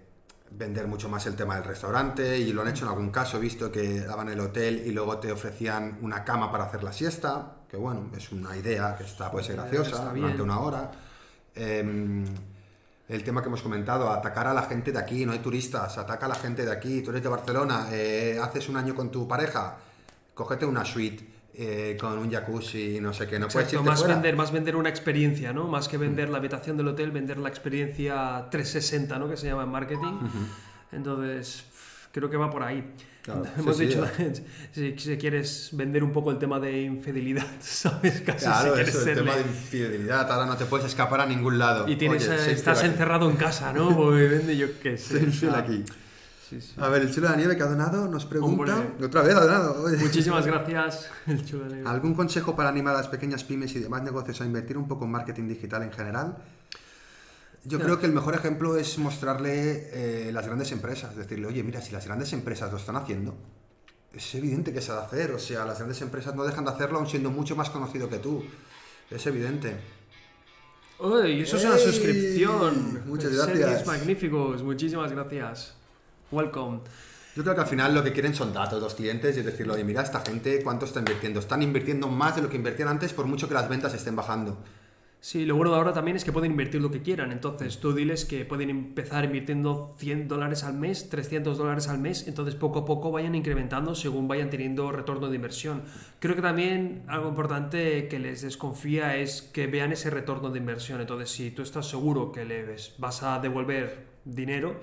[0.51, 3.39] vender mucho más el tema del restaurante y lo han hecho en algún caso.
[3.39, 7.57] Visto que daban el hotel y luego te ofrecían una cama para hacer la siesta,
[7.69, 10.91] que bueno, es una idea que está, puede ser Eh, graciosa está durante una hora.
[11.53, 12.25] Em,
[13.09, 16.25] el tema que hemos comentado, atacar a la gente de aquí, no hay turistas, ataca
[16.25, 17.87] a la gente de aquí, tú eres de Barcelona,
[18.43, 19.77] haces un año con tu pareja,
[20.33, 23.99] cógete una suite eh, con un jacuzzi, no sé qué, no puedes Exacto, irte más
[23.99, 24.13] fuera.
[24.13, 25.67] vender, más vender una experiencia, ¿no?
[25.67, 29.27] Más que vender la habitación del hotel, vender la experiencia 360, ¿no?
[29.29, 30.19] Que se llama en marketing.
[30.91, 31.65] Entonces,
[32.11, 32.93] creo que va por ahí.
[33.21, 34.33] Claro, Hemos sí, sí, dicho, eh.
[34.71, 38.21] si, si quieres vender un poco el tema de infidelidad, ¿sabes?
[38.21, 41.21] Casi si Claro, quieres eso, el serle- tema de infidelidad, ahora no te puedes escapar
[41.21, 41.87] a ningún lado.
[41.89, 42.93] Y tienes, Oye, estás fiel aquí.
[42.99, 43.95] encerrado en casa, ¿no?
[43.95, 45.27] Pues vende yo qué sé.
[45.55, 45.83] Aquí.
[46.49, 46.73] Sí, sí.
[46.77, 48.77] A ver, el chulo de la nieve que ha donado nos pregunta.
[48.77, 49.05] Hombre.
[49.05, 49.87] Otra vez ha donado.
[49.99, 51.89] Muchísimas gracias, el chulo de nieve.
[51.89, 55.05] ¿Algún consejo para animar a las pequeñas pymes y demás negocios a invertir un poco
[55.05, 56.37] en marketing digital en general?
[57.63, 61.81] Yo creo que el mejor ejemplo es mostrarle eh, las grandes empresas, decirle, oye, mira,
[61.81, 63.35] si las grandes empresas lo están haciendo,
[64.13, 65.31] es evidente que se ha de hacer.
[65.31, 68.19] O sea, las grandes empresas no dejan de hacerlo aun siendo mucho más conocido que
[68.19, 68.43] tú.
[69.09, 69.75] Es evidente.
[70.99, 73.03] Uy, y eso es una suscripción.
[73.05, 73.85] Muchas Series gracias.
[73.87, 75.76] magníficos, muchísimas gracias.
[76.31, 76.79] Welcome.
[77.35, 79.73] Yo creo que al final lo que quieren son datos los clientes y es decirle,
[79.73, 81.39] oye, mira, esta gente cuánto está invirtiendo.
[81.39, 84.57] Están invirtiendo más de lo que invertían antes por mucho que las ventas estén bajando.
[85.19, 87.31] Sí, lo bueno de ahora también es que pueden invertir lo que quieran.
[87.31, 92.27] Entonces, tú diles que pueden empezar invirtiendo 100 dólares al mes, 300 dólares al mes.
[92.27, 95.83] Entonces, poco a poco vayan incrementando según vayan teniendo retorno de inversión.
[96.19, 101.01] Creo que también algo importante que les desconfía es que vean ese retorno de inversión.
[101.01, 104.79] Entonces, si tú estás seguro que les vas a devolver dinero,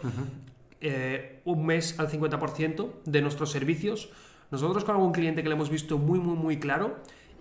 [0.87, 4.11] eh, un mes al 50% de nuestros servicios.
[4.51, 6.97] Nosotros con algún cliente que le hemos visto muy, muy, muy claro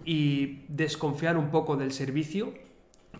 [0.05, 2.53] y desconfiar un poco del servicio,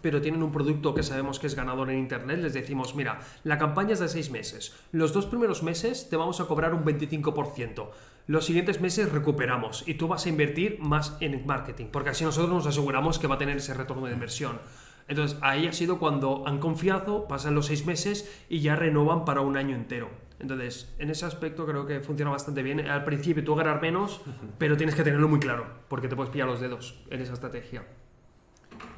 [0.01, 3.57] pero tienen un producto que sabemos que es ganador en Internet, les decimos, mira, la
[3.57, 4.73] campaña es de seis meses.
[4.93, 7.89] Los dos primeros meses te vamos a cobrar un 25%.
[8.27, 12.49] Los siguientes meses recuperamos y tú vas a invertir más en marketing, porque así nosotros
[12.49, 14.61] nos aseguramos que va a tener ese retorno de inversión.
[15.07, 19.41] Entonces ahí ha sido cuando han confiado, pasan los seis meses y ya renovan para
[19.41, 20.09] un año entero.
[20.39, 22.81] Entonces, en ese aspecto creo que funciona bastante bien.
[22.81, 24.21] Al principio tú ganar menos,
[24.57, 27.85] pero tienes que tenerlo muy claro, porque te puedes pillar los dedos en esa estrategia.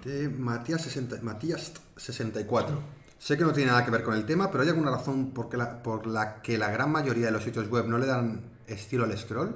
[0.04, 2.80] De Matías, 60 Matías 64.
[3.18, 5.50] Sé que no tiene nada que ver con el tema, pero ¿hay alguna razón por,
[5.50, 8.52] que la, por la que la gran mayoría de los sitios web no le dan
[8.68, 9.56] estilo al scroll?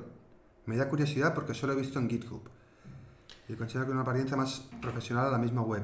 [0.65, 2.41] Me da curiosidad porque solo he visto en GitHub.
[3.49, 5.83] Y considero que es una apariencia más profesional a la misma web.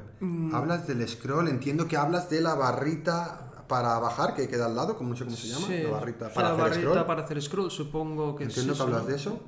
[0.53, 4.95] Hablas del scroll, entiendo que hablas de la barrita para bajar que queda al lado,
[4.95, 7.05] como no sé cómo se llama, Sí, la barrita la para hacer barrita scroll.
[7.07, 9.39] para hacer scroll, supongo que Entiendo es que hablas de eso.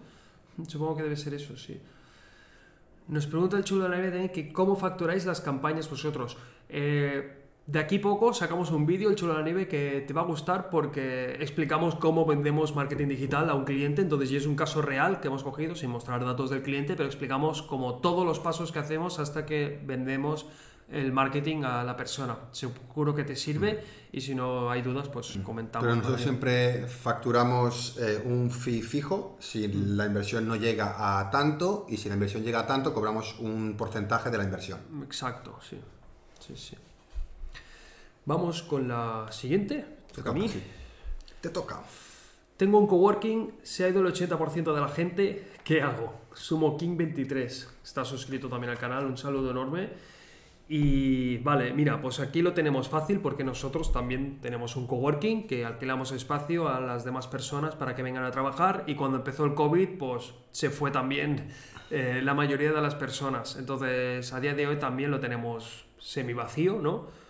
[0.68, 1.80] Supongo que debe ser eso, sí.
[3.08, 6.38] Nos pregunta el chulo de la también que cómo facturáis las campañas vosotros.
[6.70, 7.37] Eh,
[7.68, 10.26] de aquí poco sacamos un vídeo, el chulo de la nieve, que te va a
[10.26, 14.02] gustar porque explicamos cómo vendemos marketing digital a un cliente.
[14.02, 17.08] Entonces, y es un caso real que hemos cogido sin mostrar datos del cliente, pero
[17.08, 20.46] explicamos como todos los pasos que hacemos hasta que vendemos
[20.90, 22.38] el marketing a la persona.
[22.54, 25.86] Seguro que te sirve y si no hay dudas, pues comentamos.
[25.86, 26.40] Pero nosotros también.
[26.40, 32.08] siempre facturamos eh, un fee fijo si la inversión no llega a tanto y si
[32.08, 34.80] la inversión llega a tanto cobramos un porcentaje de la inversión.
[35.04, 35.78] Exacto, sí.
[36.40, 36.78] Sí, sí.
[38.28, 39.86] Vamos con la siguiente.
[40.14, 40.50] Toca a mí.
[41.40, 41.82] Te toca.
[42.58, 45.48] Tengo un coworking, se ha ido el 80% de la gente.
[45.64, 46.14] ¿Qué hago?
[46.34, 47.70] Sumo King 23.
[47.82, 49.92] Está suscrito también al canal, un saludo enorme.
[50.68, 55.64] Y vale, mira, pues aquí lo tenemos fácil porque nosotros también tenemos un coworking que
[55.64, 59.54] alquilamos espacio a las demás personas para que vengan a trabajar y cuando empezó el
[59.54, 61.48] COVID pues se fue también
[61.92, 63.56] eh, la mayoría de las personas.
[63.56, 67.26] Entonces a día de hoy también lo tenemos semi vacío, ¿no?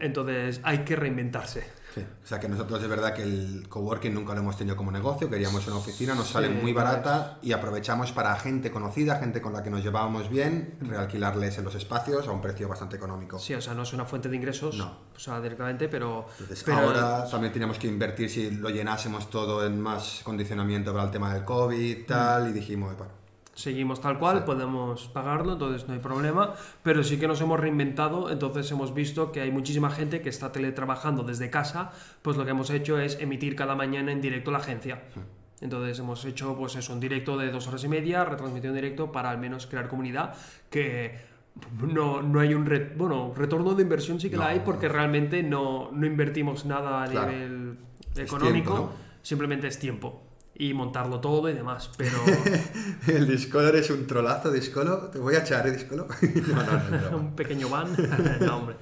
[0.00, 1.64] Entonces hay que reinventarse.
[1.94, 2.00] Sí.
[2.24, 5.30] O sea que nosotros es verdad que el coworking nunca lo hemos tenido como negocio,
[5.30, 9.52] queríamos una oficina, nos sale Sí, muy barata y aprovechamos para gente conocida, gente con
[9.52, 13.38] la que nos llevábamos bien, realquilarles en los espacios a un precio bastante económico.
[13.38, 14.96] Sí, o sea, no es una fuente de ingresos, No.
[15.14, 16.26] o sea, directamente, pero...
[16.40, 21.04] Entonces pero- ahora también teníamos que invertir si lo llenásemos todo en más condicionamiento para
[21.04, 23.12] el tema del COVID y tal, y dijimos, bueno,
[23.54, 28.30] seguimos tal cual, podemos pagarlo, entonces no hay problema, pero sí que nos hemos reinventado,
[28.30, 31.92] entonces hemos visto que hay muchísima gente que está teletrabajando desde casa,
[32.22, 35.02] pues lo que hemos hecho es emitir cada mañana en directo la agencia.
[35.60, 39.12] Entonces hemos hecho pues eso, un directo de dos horas y media, retransmitido en directo
[39.12, 40.34] para al menos crear comunidad,
[40.68, 41.32] que
[41.80, 45.90] no, no hay un bueno, retorno de inversión sí que la hay porque realmente no,
[45.92, 47.78] no invertimos nada a nivel
[48.16, 48.92] económico,
[49.22, 52.16] simplemente es tiempo y montarlo todo y demás, pero...
[53.08, 55.10] el Discolor es un trolazo, Discolor.
[55.10, 56.06] Te voy a echar, ¿eh, Discolor?
[56.48, 57.88] no, no, un pequeño van.
[58.40, 58.76] no, hombre.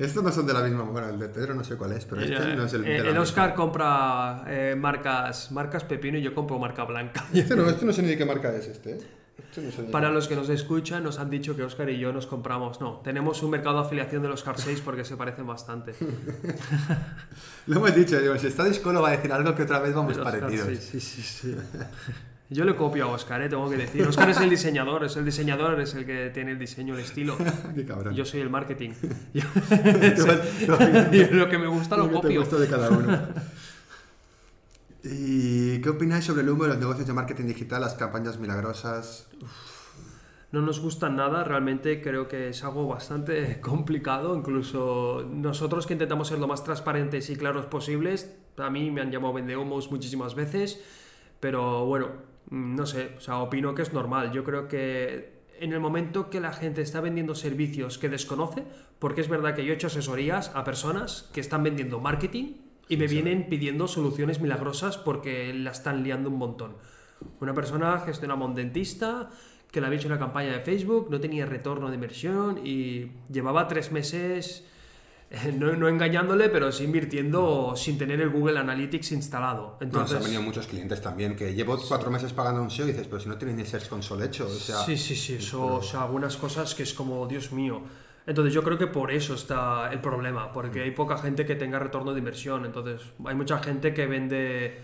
[0.00, 0.82] Estos no son de la misma...
[0.82, 2.98] Bueno, el de Pedro no sé cuál es, pero este no es el de eh,
[2.98, 7.24] El Oscar compra eh, marcas, marcas pepino y yo compro marca blanca.
[7.32, 8.98] Este no, este no sé ni de qué marca es este, ¿eh?
[9.90, 12.80] Para los que nos escuchan, nos han dicho que Oscar y yo nos compramos.
[12.80, 15.94] No, tenemos un mercado de afiliación de los Car 6 porque se parecen bastante.
[17.66, 20.16] Lo hemos dicho, digo, si está Discolo va a decir algo que otra vez vamos
[20.18, 20.78] parecidos.
[20.78, 21.56] Sí, sí, sí.
[22.52, 23.48] Yo le copio a Oscar, ¿eh?
[23.48, 24.02] tengo que decir.
[24.02, 27.38] Oscar es el diseñador, es el diseñador, es el que tiene el diseño, el estilo.
[27.76, 28.12] Qué cabrón.
[28.12, 28.90] Yo soy el marketing.
[31.30, 32.28] lo que me gusta lo, lo copio.
[32.28, 33.18] Que te gusta de cada uno.
[35.02, 39.28] ¿Y qué opináis sobre el humo de los negocios de marketing digital, las campañas milagrosas?
[40.52, 46.28] No nos gustan nada, realmente creo que es algo bastante complicado, incluso nosotros que intentamos
[46.28, 50.82] ser lo más transparentes y claros posibles, a mí me han llamado vendehumos muchísimas veces,
[51.38, 52.08] pero bueno,
[52.50, 56.40] no sé, o sea, opino que es normal, yo creo que en el momento que
[56.40, 58.64] la gente está vendiendo servicios que desconoce,
[58.98, 62.54] porque es verdad que yo he hecho asesorías a personas que están vendiendo marketing
[62.90, 66.76] y me vienen pidiendo soluciones milagrosas porque la están liando un montón.
[67.40, 69.30] Una persona gestionaba un dentista
[69.70, 73.68] que le había hecho una campaña de Facebook, no tenía retorno de inversión y llevaba
[73.68, 74.64] tres meses,
[75.30, 79.78] eh, no, engañándole, pero sí invirtiendo sin tener el Google Analytics instalado.
[79.80, 83.06] Entonces, han venido muchos clientes también que llevo cuatro meses pagando un SEO y dices,
[83.06, 84.48] pero si no tienes ni Search Console hecho.
[84.48, 87.82] O sea, sí, sí, sí, eso, o sea, algunas cosas que es como, Dios mío.
[88.30, 90.82] Entonces yo creo que por eso está el problema, porque mm.
[90.84, 92.64] hay poca gente que tenga retorno de inversión.
[92.64, 94.78] Entonces hay mucha gente que vende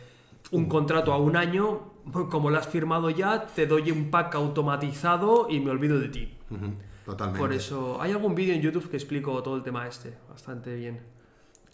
[0.51, 0.69] un mm.
[0.69, 1.93] contrato a un año,
[2.29, 6.37] como lo has firmado ya, te doy un pack automatizado y me olvido de ti.
[7.05, 7.39] Totalmente.
[7.39, 10.99] Por eso, hay algún vídeo en YouTube que explico todo el tema este, bastante bien.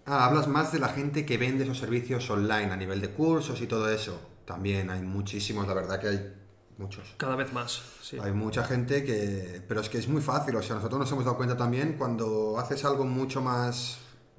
[0.04, 3.58] Ah, hablas más de la gente que vende esos servicios online a nivel de cursos
[3.62, 4.20] y todo eso.
[4.44, 6.34] También hay muchísimos, la verdad que hay
[6.82, 7.14] muchos.
[7.16, 8.18] Cada vez más, sí.
[8.20, 9.62] Hay mucha gente que...
[9.66, 12.58] Pero es que es muy fácil, o sea, nosotros nos hemos dado cuenta también cuando
[12.58, 13.98] haces algo mucho más...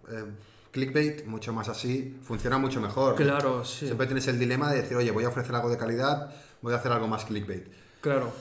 [0.09, 0.25] Eh,
[0.73, 3.15] clickbait, mucho más así, funciona mucho mejor.
[3.15, 3.85] Claro, sí.
[3.85, 6.77] Siempre tienes el dilema de decir, oye, voy a ofrecer algo de calidad, voy a
[6.77, 7.67] hacer algo más clickbait.
[8.01, 8.33] Claro.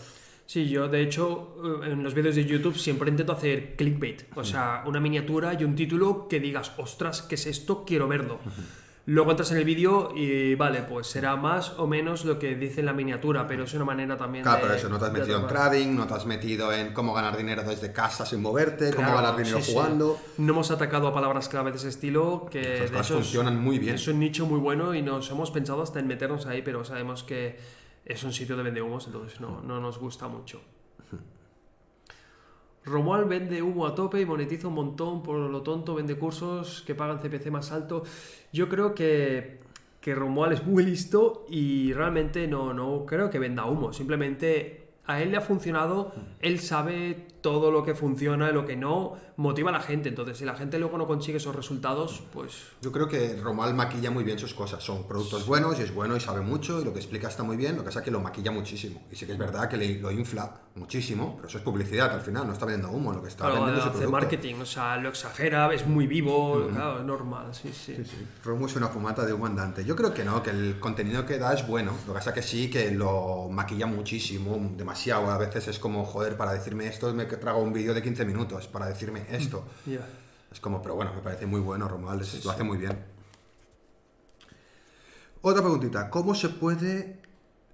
[0.47, 4.45] Sí, yo de hecho eh, en los vídeos de YouTube siempre intento hacer clickbait, o
[4.45, 7.85] sea, una miniatura y un título que digas, ostras, ¿qué es esto?
[7.85, 8.39] Quiero verlo.
[9.07, 12.81] Luego entras en el vídeo y vale, pues será más o menos lo que dice
[12.81, 15.41] en la miniatura, pero es una manera también claro, pero eso, no te has metido
[15.41, 19.13] en trading, no te has metido en cómo ganar dinero desde casa sin moverte, cómo
[19.13, 20.19] ganar dinero jugando.
[20.39, 23.97] No hemos atacado a palabras clave de ese estilo que de funcionan muy bien.
[23.97, 27.25] Es un nicho muy bueno y nos hemos pensado hasta en meternos ahí, pero sabemos
[27.25, 27.59] que
[28.05, 30.61] es un sitio de vendehumos, entonces no, no nos gusta mucho.
[32.85, 36.95] Romuald vende humo a tope y monetiza un montón, por lo tonto vende cursos que
[36.95, 38.03] pagan CPC más alto.
[38.53, 39.59] Yo creo que,
[40.01, 45.21] que Romuald es muy listo y realmente no, no creo que venda humo, simplemente a
[45.23, 49.71] él le ha funcionado, él sabe todo lo que funciona y lo que no, motiva
[49.71, 50.09] a la gente.
[50.09, 52.63] Entonces, si la gente luego no consigue esos resultados, pues...
[52.81, 54.83] Yo creo que Romal maquilla muy bien sus cosas.
[54.83, 57.57] Son productos buenos y es bueno y sabe mucho y lo que explica está muy
[57.57, 59.03] bien, lo que pasa es que lo maquilla muchísimo.
[59.11, 62.21] Y sí que es verdad que le, lo infla muchísimo, pero eso es publicidad al
[62.23, 65.11] final, no está vendiendo humo, lo que está vendiendo es hace marketing, o sea, lo
[65.11, 67.97] exagera, es muy vivo, claro, es normal, sí, sí.
[67.97, 68.27] sí, sí.
[68.43, 69.85] Romo es una fumata de humo andante.
[69.85, 72.35] Yo creo que no, que el contenido que da es bueno, lo que pasa es
[72.35, 75.31] que sí, que lo maquilla muchísimo, demasiado.
[75.31, 78.69] A veces es como, joder, para decirme esto me trago un vídeo de 15 minutos,
[78.69, 79.65] para decirme esto.
[80.51, 83.13] Es como, pero bueno, me parece muy bueno, Romuald, lo hace muy bien.
[85.41, 87.21] Otra preguntita, ¿cómo se puede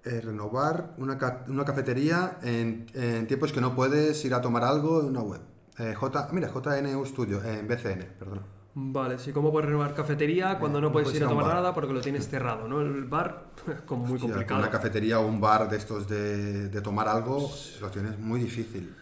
[0.05, 5.01] eh, renovar una, una cafetería en, en, tiempos que no puedes ir a tomar algo
[5.01, 5.41] en una web?
[5.79, 8.59] Eh, J, mira, JNU Studio, en BCN, perdón.
[8.75, 12.01] Vale, sí, ¿cómo puedes renovar cafetería cuando no, puedes ir a tomar nada porque lo
[12.01, 12.81] tienes cerrado, ¿no?
[12.81, 13.47] El bar,
[13.87, 14.61] como muy complicado.
[14.61, 17.51] Una cafetería o un bar de estos de, de tomar algo,
[17.81, 18.95] lo tienes muy difícil.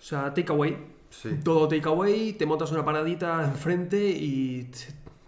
[0.00, 0.76] O sea, takeaway,
[1.44, 4.70] todo takeaway, te montas una paradita enfrente y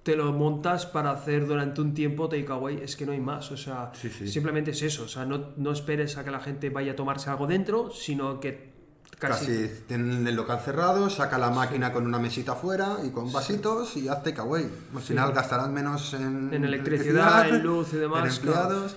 [0.03, 2.81] te lo montas para hacer durante un tiempo takeaway.
[2.83, 5.05] Es que no hay más, o sea, simplemente es eso.
[5.05, 8.41] O sea, no, no, esperes a que la gente vaya a tomarse algo dentro, sino
[8.41, 8.73] que
[9.19, 9.47] casi...
[9.47, 13.97] casi tienen el local cerrado, saca la máquina con una mesita afuera y con vasitos
[13.99, 14.67] y haz takeaway.
[14.95, 18.25] Al final gastarán menos en, en electricidad, en luz y demás.
[18.25, 18.97] En empleados.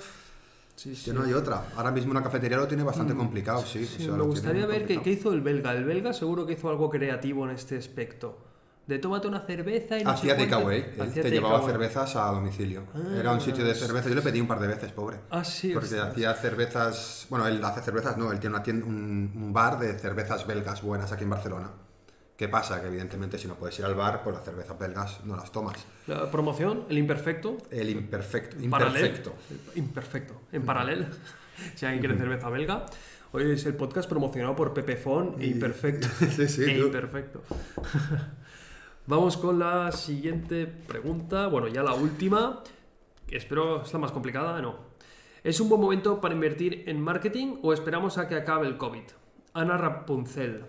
[0.76, 1.12] Sí, Que sí.
[1.14, 1.64] no hay otra.
[1.78, 3.84] Ahora mismo una cafetería lo tiene bastante complicado, sí.
[3.84, 5.72] o Sí, sea, me gustaría ver qué, hizo el belga.
[5.74, 8.38] El belga seguro que hizo algo creativo en este aspecto.
[8.86, 12.84] De tómate una cerveza y no Hacía takeaway, él te llevaba cervezas a domicilio.
[13.18, 15.18] Era un sitio de cervezas, yo le pedí un par de veces, pobre.
[15.32, 15.72] Ah, sí.
[15.74, 16.10] Porque ostras.
[16.12, 19.98] hacía cervezas, bueno, él hace cervezas, no, él tiene una tienda- un, un bar de
[19.98, 21.72] cervezas belgas buenas aquí en Barcelona.
[22.38, 22.82] ¿Qué pasa?
[22.82, 25.86] Que evidentemente si no puedes ir al bar, pues las cervezas belgas no las tomas.
[26.08, 27.58] La promoción, el imperfecto.
[27.72, 29.34] El imperfecto, imperfecto.
[29.76, 30.42] Imperfecto.
[30.52, 31.06] En paralelo.
[31.76, 32.86] Si alguien quiere cerveza belga.
[33.32, 36.10] Hoy es el podcast promocionado por Pepefon e Imperfecto.
[36.36, 36.80] Sí, sí, e.
[36.80, 37.42] Imperfecto.
[39.08, 41.48] Vamos con la siguiente pregunta.
[41.48, 42.62] Bueno, ya la última.
[43.30, 44.80] Espero es la más complicada, no.
[45.46, 49.04] ¿Es un buen momento para invertir en marketing o esperamos a que acabe el COVID?
[49.54, 50.66] Ana Rapunzel.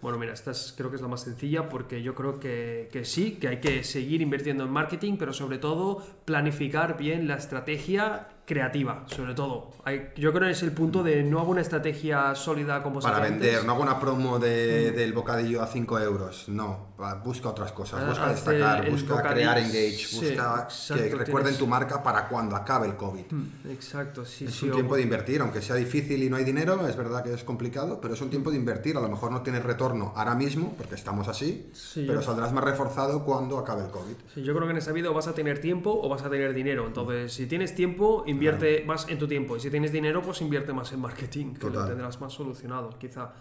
[0.00, 3.04] Bueno, mira, esta es- creo que es la más sencilla porque yo creo que, que
[3.04, 8.28] sí, que hay que seguir invirtiendo en marketing, pero sobre todo planificar bien la estrategia
[8.48, 9.72] creativa, sobre todo.
[9.84, 13.20] Hay- yo creo que es el punto de no hago una estrategia sólida como Para
[13.20, 13.64] vender, antes.
[13.66, 14.40] no hago una promo Mm.
[14.40, 16.48] de- del bocadillo a 5 euros.
[16.48, 16.88] No,
[17.22, 18.06] busca otras cosas.
[18.08, 22.26] Busca destacar, el busca crear engage, sí, busca exacto, que recuerden tienes- tu marca para
[22.26, 23.26] cuando acabe el COVID.
[23.30, 24.64] Mm, Exacto, sí, Es sí.
[24.64, 27.34] un o- tiempo de invertir, aunque sea difícil y no hay dinero, es verdad que
[27.34, 28.96] es complicado, pero es un tiempo de invertir.
[28.96, 32.64] A lo mejor no tienes retorno ahora mismo, porque estamos así, Sí, pero saldrás más
[32.64, 34.14] reforzado cuando acabe el COVID.
[34.42, 36.54] Yo creo que en esta vida o vas a tener tiempo o vas a tener
[36.54, 36.86] dinero.
[36.86, 39.56] Entonces, si tienes tiempo, invierte más en tu tiempo.
[39.56, 41.88] Y si tienes dinero, pues invierte más en marketing, que lo Total.
[41.88, 43.32] tendrás más solucionado, quizá.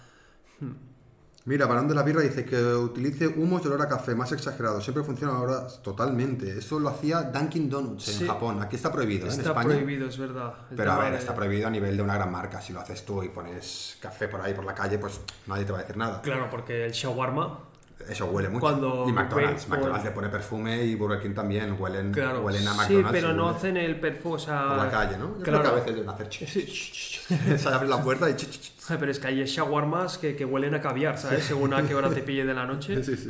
[1.45, 4.81] Mira, Barón de la Birra dice que utilice humos de olor a café más exagerado.
[4.81, 6.57] Siempre funciona ahora totalmente.
[6.57, 8.23] Eso lo hacía Dunkin' Donuts Sí.
[8.23, 8.61] en Japón.
[8.61, 9.29] Aquí está prohibido, ¿eh?
[9.33, 9.69] en Está España.
[9.69, 10.53] prohibido, es verdad.
[10.71, 12.59] El Pero a ver, de- está prohibido a nivel de una gran marca.
[12.59, 15.71] Si lo haces tú y pones café por ahí por la calle, pues nadie te
[15.71, 16.21] va a decir nada.
[16.21, 17.59] Claro, porque el shawarma,
[18.07, 18.61] Eso huele mucho.
[18.61, 19.67] Cuando y McDonald's.
[19.67, 21.75] McDonald's le pone perfume y Burger King también.
[21.79, 22.41] Huelen, claro.
[22.41, 23.11] huelen a sí, McDonald's.
[23.11, 24.67] pero y no hacen el perfume, o sea...
[24.69, 25.37] Por la calle, ¿no?
[25.37, 25.59] Yo Claro.
[25.59, 28.97] creo que a veces deben hacer ch- Se abre la puerta y ch- ch- ch-
[28.99, 31.43] Pero es que hay shawarmas que, que huelen a caviar, ¿sabes?
[31.43, 33.03] Según a qué hora te pille de la noche.
[33.03, 33.29] Sí, sí.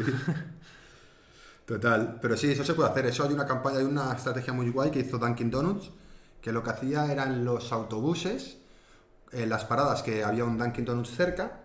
[1.65, 2.19] Total.
[2.21, 3.05] Pero sí, eso se puede hacer.
[3.07, 5.91] Eso hay una campaña, hay una estrategia muy guay que hizo Dunkin' Donuts,
[6.41, 8.57] que lo que hacía eran los autobuses,
[9.31, 11.61] en las paradas que había un Dunkin' Donuts cerca.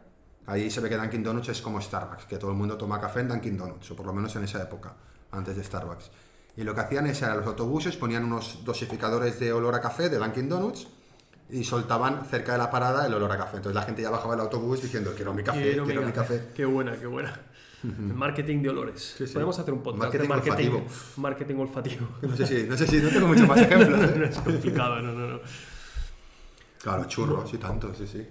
[0.47, 3.20] Ahí se ve que Dunkin' Donuts es como Starbucks, que todo el mundo toma café
[3.20, 4.95] en Dunkin' Donuts, o por lo menos en esa época,
[5.30, 6.11] antes de Starbucks.
[6.57, 10.09] Y lo que hacían es, a los autobuses ponían unos dosificadores de olor a café
[10.09, 10.88] de Dunkin' Donuts
[11.49, 13.59] y soltaban cerca de la parada el olor a café.
[13.59, 16.49] Entonces la gente ya bajaba del autobús diciendo, quiero mi café, quiero, Quiero mi café.
[16.55, 17.38] Qué buena, qué buena.
[17.82, 19.14] Marketing de olores.
[19.18, 19.32] Sí, sí.
[19.32, 20.84] Podemos hacer un podcast Marketing de marketing olfativo.
[21.16, 22.09] marketing olfativo.
[22.22, 24.11] No sé si, no sé si, no tengo muchos más ejemplos.
[24.11, 24.14] ¿eh?
[24.18, 25.40] no es complicado, no, no, no.
[26.80, 28.26] Claro, churros y tanto, sí, sí.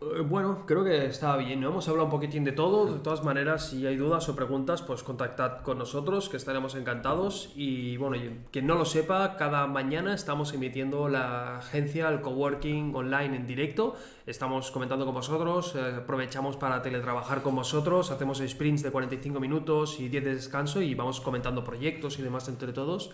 [0.00, 1.68] Eh, Bueno, creo que está bien, ¿no?
[1.68, 2.86] Hemos hablado un poquitín de todo.
[2.92, 7.52] De todas maneras, si hay dudas o preguntas, pues contactad con nosotros, que estaremos encantados.
[7.54, 8.16] Y bueno,
[8.50, 13.94] quien no lo sepa, cada mañana estamos emitiendo la agencia, el coworking online en directo.
[14.26, 20.00] Estamos comentando con vosotros, eh, aprovechamos para teletrabajar con vosotros, hacemos sprints de 45 minutos
[20.00, 23.10] y 10 de descanso y vamos comentando proyectos y demás entre todos.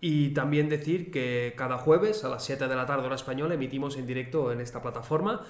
[0.00, 3.96] Y también decir que cada jueves a las 7 de la tarde hora española emitimos
[3.96, 5.42] en directo en esta plataforma.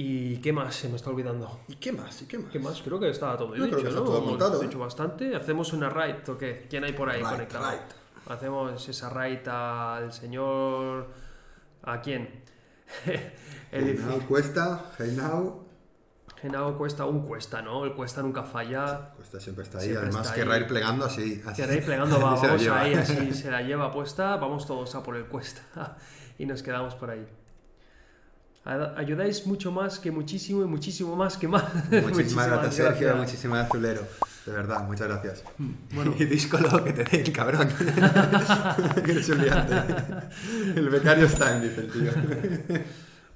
[0.00, 1.58] ¿Y qué más se me está olvidando?
[1.66, 2.22] ¿Y qué más?
[2.22, 2.52] ¿Y qué más?
[2.52, 2.80] ¿Qué más?
[2.82, 4.06] Creo que estaba todo Yo dicho, creo que está ¿no?
[4.06, 4.66] todo Hemos montado, ¿eh?
[4.66, 5.34] dicho bastante.
[5.34, 6.68] ¿Hacemos una raid o qué?
[6.70, 7.66] ¿Quién hay por ahí conectado?
[8.28, 11.08] Hacemos esa raid al señor...
[11.82, 12.44] ¿A quién?
[13.72, 15.66] Now cuesta, now.
[16.40, 17.84] Genao cuesta un cuesta, ¿no?
[17.84, 19.10] El cuesta nunca falla.
[19.16, 19.86] Cuesta siempre está ahí.
[19.86, 20.60] Siempre Además, está querrá ahí.
[20.60, 21.42] ir plegando así.
[21.44, 21.62] así.
[21.62, 22.80] Que ir plegando, va, se vamos lleva.
[22.82, 25.96] ahí, así se la lleva puesta, vamos todos a por el cuesta
[26.38, 27.26] y nos quedamos por ahí.
[28.96, 31.64] Ayudáis mucho más que muchísimo y muchísimo más que más.
[31.90, 33.16] Muchísimas gracias, Sergio.
[33.16, 34.02] Muchísimas gracias, Zulero.
[34.44, 35.44] De verdad, muchas gracias.
[35.94, 36.14] Bueno.
[36.18, 37.66] Y díscolo que te dé el cabrón.
[39.04, 39.40] que eres un.
[40.76, 42.84] El becario está en, dice el tío.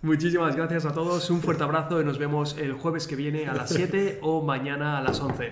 [0.03, 3.55] Muchísimas gracias a todos, un fuerte abrazo y nos vemos el jueves que viene a
[3.55, 5.51] las 7 o mañana a las 11.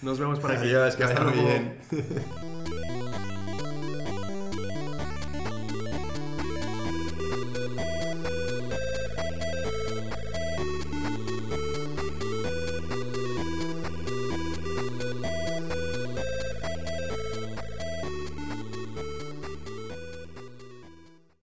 [0.00, 0.68] Nos vemos por aquí.
[0.68, 1.78] Adiós, que Hasta muy bien.